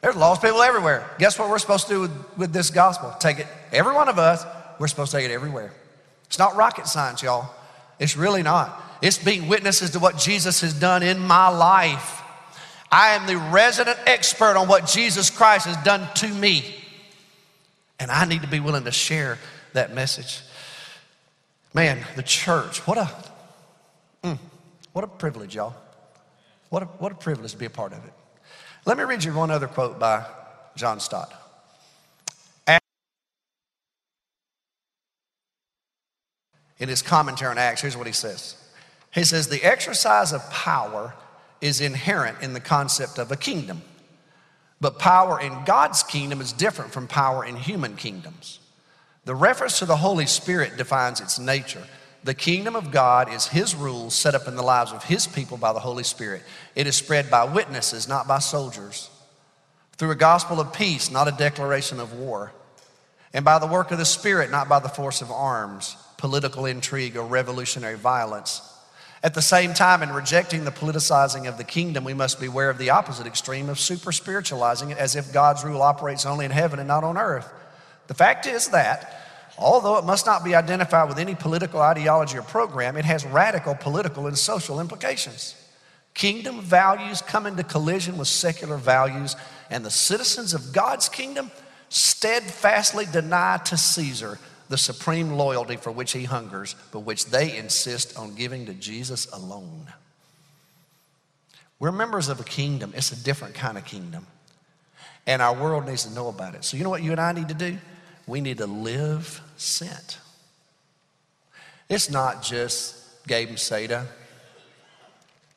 There's 0.00 0.16
lost 0.16 0.42
people 0.42 0.62
everywhere. 0.62 1.08
Guess 1.18 1.38
what 1.38 1.48
we're 1.48 1.58
supposed 1.58 1.88
to 1.88 1.92
do 1.92 2.00
with, 2.02 2.38
with 2.38 2.52
this 2.52 2.70
gospel? 2.70 3.12
Take 3.18 3.40
it, 3.40 3.46
every 3.72 3.94
one 3.94 4.08
of 4.08 4.18
us, 4.18 4.44
we're 4.78 4.88
supposed 4.88 5.10
to 5.10 5.16
take 5.16 5.28
it 5.28 5.32
everywhere. 5.32 5.72
It's 6.26 6.38
not 6.38 6.56
rocket 6.56 6.86
science, 6.86 7.22
y'all. 7.22 7.50
It's 7.98 8.16
really 8.16 8.42
not. 8.42 8.82
It's 9.02 9.18
being 9.18 9.48
witnesses 9.48 9.90
to 9.90 9.98
what 9.98 10.18
Jesus 10.18 10.60
has 10.60 10.72
done 10.72 11.02
in 11.02 11.18
my 11.18 11.48
life. 11.48 12.22
I 12.90 13.10
am 13.10 13.26
the 13.26 13.36
resident 13.36 13.98
expert 14.06 14.56
on 14.56 14.68
what 14.68 14.86
Jesus 14.86 15.30
Christ 15.30 15.66
has 15.66 15.76
done 15.84 16.08
to 16.16 16.28
me. 16.28 16.64
And 17.98 18.10
I 18.10 18.24
need 18.24 18.42
to 18.42 18.48
be 18.48 18.60
willing 18.60 18.84
to 18.84 18.92
share 18.92 19.38
that 19.72 19.94
message. 19.94 20.42
Man, 21.74 22.04
the 22.16 22.22
church, 22.22 22.86
what 22.86 22.98
a, 22.98 23.10
mm, 24.22 24.38
what 24.92 25.04
a 25.04 25.08
privilege, 25.08 25.54
y'all. 25.54 25.74
What 26.70 26.82
a, 26.82 26.86
what 26.86 27.12
a 27.12 27.14
privilege 27.14 27.52
to 27.52 27.58
be 27.58 27.66
a 27.66 27.70
part 27.70 27.92
of 27.92 28.04
it. 28.04 28.12
Let 28.88 28.96
me 28.96 29.04
read 29.04 29.22
you 29.22 29.34
one 29.34 29.50
other 29.50 29.66
quote 29.66 29.98
by 29.98 30.24
John 30.74 30.98
Stott. 30.98 31.30
In 36.78 36.88
his 36.88 37.02
commentary 37.02 37.50
on 37.50 37.58
Acts, 37.58 37.82
here's 37.82 37.98
what 37.98 38.06
he 38.06 38.14
says 38.14 38.56
He 39.12 39.24
says, 39.24 39.48
The 39.48 39.62
exercise 39.62 40.32
of 40.32 40.40
power 40.50 41.12
is 41.60 41.82
inherent 41.82 42.40
in 42.40 42.54
the 42.54 42.60
concept 42.60 43.18
of 43.18 43.30
a 43.30 43.36
kingdom, 43.36 43.82
but 44.80 44.98
power 44.98 45.38
in 45.38 45.64
God's 45.66 46.02
kingdom 46.02 46.40
is 46.40 46.54
different 46.54 46.90
from 46.90 47.08
power 47.08 47.44
in 47.44 47.56
human 47.56 47.94
kingdoms. 47.94 48.58
The 49.26 49.34
reference 49.34 49.80
to 49.80 49.84
the 49.84 49.98
Holy 49.98 50.24
Spirit 50.24 50.78
defines 50.78 51.20
its 51.20 51.38
nature. 51.38 51.84
The 52.24 52.34
kingdom 52.34 52.74
of 52.74 52.90
God 52.90 53.32
is 53.32 53.46
His 53.46 53.74
rules 53.74 54.14
set 54.14 54.34
up 54.34 54.48
in 54.48 54.56
the 54.56 54.62
lives 54.62 54.92
of 54.92 55.04
His 55.04 55.26
people 55.26 55.56
by 55.56 55.72
the 55.72 55.80
Holy 55.80 56.04
Spirit. 56.04 56.42
It 56.74 56.86
is 56.86 56.96
spread 56.96 57.30
by 57.30 57.44
witnesses, 57.44 58.08
not 58.08 58.26
by 58.26 58.40
soldiers, 58.40 59.08
through 59.96 60.10
a 60.10 60.16
gospel 60.16 60.60
of 60.60 60.72
peace, 60.72 61.10
not 61.10 61.28
a 61.28 61.32
declaration 61.32 62.00
of 62.00 62.12
war, 62.12 62.52
and 63.32 63.44
by 63.44 63.58
the 63.58 63.66
work 63.66 63.90
of 63.90 63.98
the 63.98 64.04
Spirit, 64.04 64.50
not 64.50 64.68
by 64.68 64.80
the 64.80 64.88
force 64.88 65.22
of 65.22 65.30
arms, 65.30 65.96
political 66.16 66.66
intrigue, 66.66 67.16
or 67.16 67.24
revolutionary 67.24 67.96
violence. 67.96 68.62
At 69.22 69.34
the 69.34 69.42
same 69.42 69.74
time, 69.74 70.02
in 70.02 70.12
rejecting 70.12 70.64
the 70.64 70.70
politicizing 70.70 71.48
of 71.48 71.58
the 71.58 71.64
kingdom, 71.64 72.04
we 72.04 72.14
must 72.14 72.40
beware 72.40 72.70
of 72.70 72.78
the 72.78 72.90
opposite 72.90 73.26
extreme 73.26 73.68
of 73.68 73.78
super 73.78 74.12
spiritualizing 74.12 74.90
it 74.90 74.98
as 74.98 75.16
if 75.16 75.32
God's 75.32 75.64
rule 75.64 75.82
operates 75.82 76.24
only 76.24 76.44
in 76.44 76.52
heaven 76.52 76.78
and 76.78 76.86
not 76.88 77.04
on 77.04 77.18
earth. 77.18 77.50
The 78.06 78.14
fact 78.14 78.46
is 78.46 78.68
that 78.68 79.27
Although 79.58 79.98
it 79.98 80.04
must 80.04 80.24
not 80.24 80.44
be 80.44 80.54
identified 80.54 81.08
with 81.08 81.18
any 81.18 81.34
political 81.34 81.80
ideology 81.80 82.38
or 82.38 82.42
program, 82.42 82.96
it 82.96 83.04
has 83.04 83.26
radical 83.26 83.74
political 83.74 84.28
and 84.28 84.38
social 84.38 84.80
implications. 84.80 85.56
Kingdom 86.14 86.60
values 86.60 87.22
come 87.22 87.44
into 87.46 87.64
collision 87.64 88.18
with 88.18 88.28
secular 88.28 88.76
values, 88.76 89.34
and 89.68 89.84
the 89.84 89.90
citizens 89.90 90.54
of 90.54 90.72
God's 90.72 91.08
kingdom 91.08 91.50
steadfastly 91.88 93.06
deny 93.12 93.58
to 93.64 93.76
Caesar 93.76 94.38
the 94.68 94.78
supreme 94.78 95.32
loyalty 95.32 95.76
for 95.76 95.90
which 95.90 96.12
he 96.12 96.24
hungers, 96.24 96.76
but 96.92 97.00
which 97.00 97.26
they 97.26 97.56
insist 97.56 98.16
on 98.16 98.34
giving 98.34 98.66
to 98.66 98.74
Jesus 98.74 99.26
alone. 99.32 99.86
We're 101.80 101.92
members 101.92 102.28
of 102.28 102.38
a 102.40 102.44
kingdom, 102.44 102.92
it's 102.94 103.12
a 103.12 103.24
different 103.24 103.54
kind 103.54 103.78
of 103.78 103.84
kingdom. 103.84 104.26
And 105.26 105.42
our 105.42 105.54
world 105.54 105.86
needs 105.86 106.04
to 106.04 106.12
know 106.14 106.28
about 106.28 106.54
it. 106.54 106.64
So, 106.64 106.76
you 106.76 106.84
know 106.84 106.90
what 106.90 107.02
you 107.02 107.12
and 107.12 107.20
I 107.20 107.32
need 107.32 107.48
to 107.48 107.54
do? 107.54 107.76
We 108.28 108.42
need 108.42 108.58
to 108.58 108.66
live 108.66 109.40
sent. 109.56 110.18
It's 111.88 112.10
not 112.10 112.42
just 112.42 113.26
Gabe 113.26 113.48
and 113.48 113.56
Seda, 113.56 114.04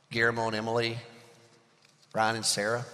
Guillermo 0.10 0.48
and 0.48 0.56
Emily, 0.56 0.98
Ryan 2.16 2.38
and 2.38 2.46
Sarah. 2.46 2.86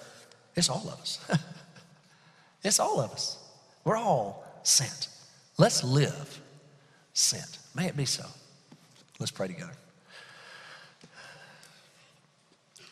It's 0.56 0.68
all 0.68 0.88
of 0.88 1.00
us. 1.00 1.20
it's 2.64 2.80
all 2.80 3.00
of 3.00 3.12
us. 3.12 3.38
We're 3.84 3.98
all 3.98 4.44
sent. 4.64 5.10
Let's 5.60 5.84
live 5.84 6.42
sent. 7.14 7.60
May 7.76 7.86
it 7.86 7.96
be 7.96 8.06
so. 8.06 8.26
Let's 9.20 9.32
pray 9.32 9.48
together. 9.48 9.74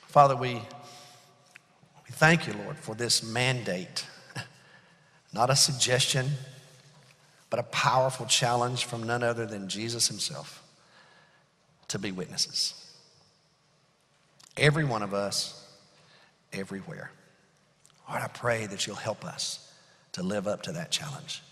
Father, 0.07 0.35
we, 0.35 0.53
we 0.53 0.61
thank 2.11 2.45
you, 2.45 2.53
Lord, 2.53 2.77
for 2.77 2.93
this 2.93 3.23
mandate, 3.23 4.05
not 5.33 5.49
a 5.49 5.55
suggestion 5.55 6.29
but 7.55 7.63
a 7.63 7.69
powerful 7.69 8.25
challenge 8.25 8.83
from 8.83 9.03
none 9.03 9.23
other 9.23 9.45
than 9.45 9.69
Jesus 9.69 10.09
himself 10.09 10.61
to 11.87 11.97
be 11.97 12.11
witnesses. 12.11 12.93
Every 14.57 14.83
one 14.83 15.01
of 15.01 15.13
us, 15.13 15.65
everywhere. 16.51 17.11
Lord, 18.09 18.21
I 18.21 18.27
pray 18.27 18.65
that 18.65 18.85
you'll 18.85 18.97
help 18.97 19.23
us 19.23 19.71
to 20.11 20.21
live 20.21 20.49
up 20.49 20.63
to 20.63 20.73
that 20.73 20.91
challenge. 20.91 21.43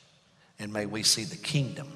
And 0.59 0.73
may 0.73 0.87
we 0.87 1.03
see 1.03 1.23
the 1.23 1.37
kingdom 1.37 1.87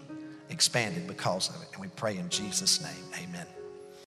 expanded 0.50 1.06
because 1.06 1.50
of 1.50 1.62
it. 1.62 1.67
And 1.74 1.82
we 1.82 1.89
pray 1.89 2.15
in 2.15 2.30
Jesus' 2.30 2.82
name, 2.82 3.26
amen. 3.26 3.57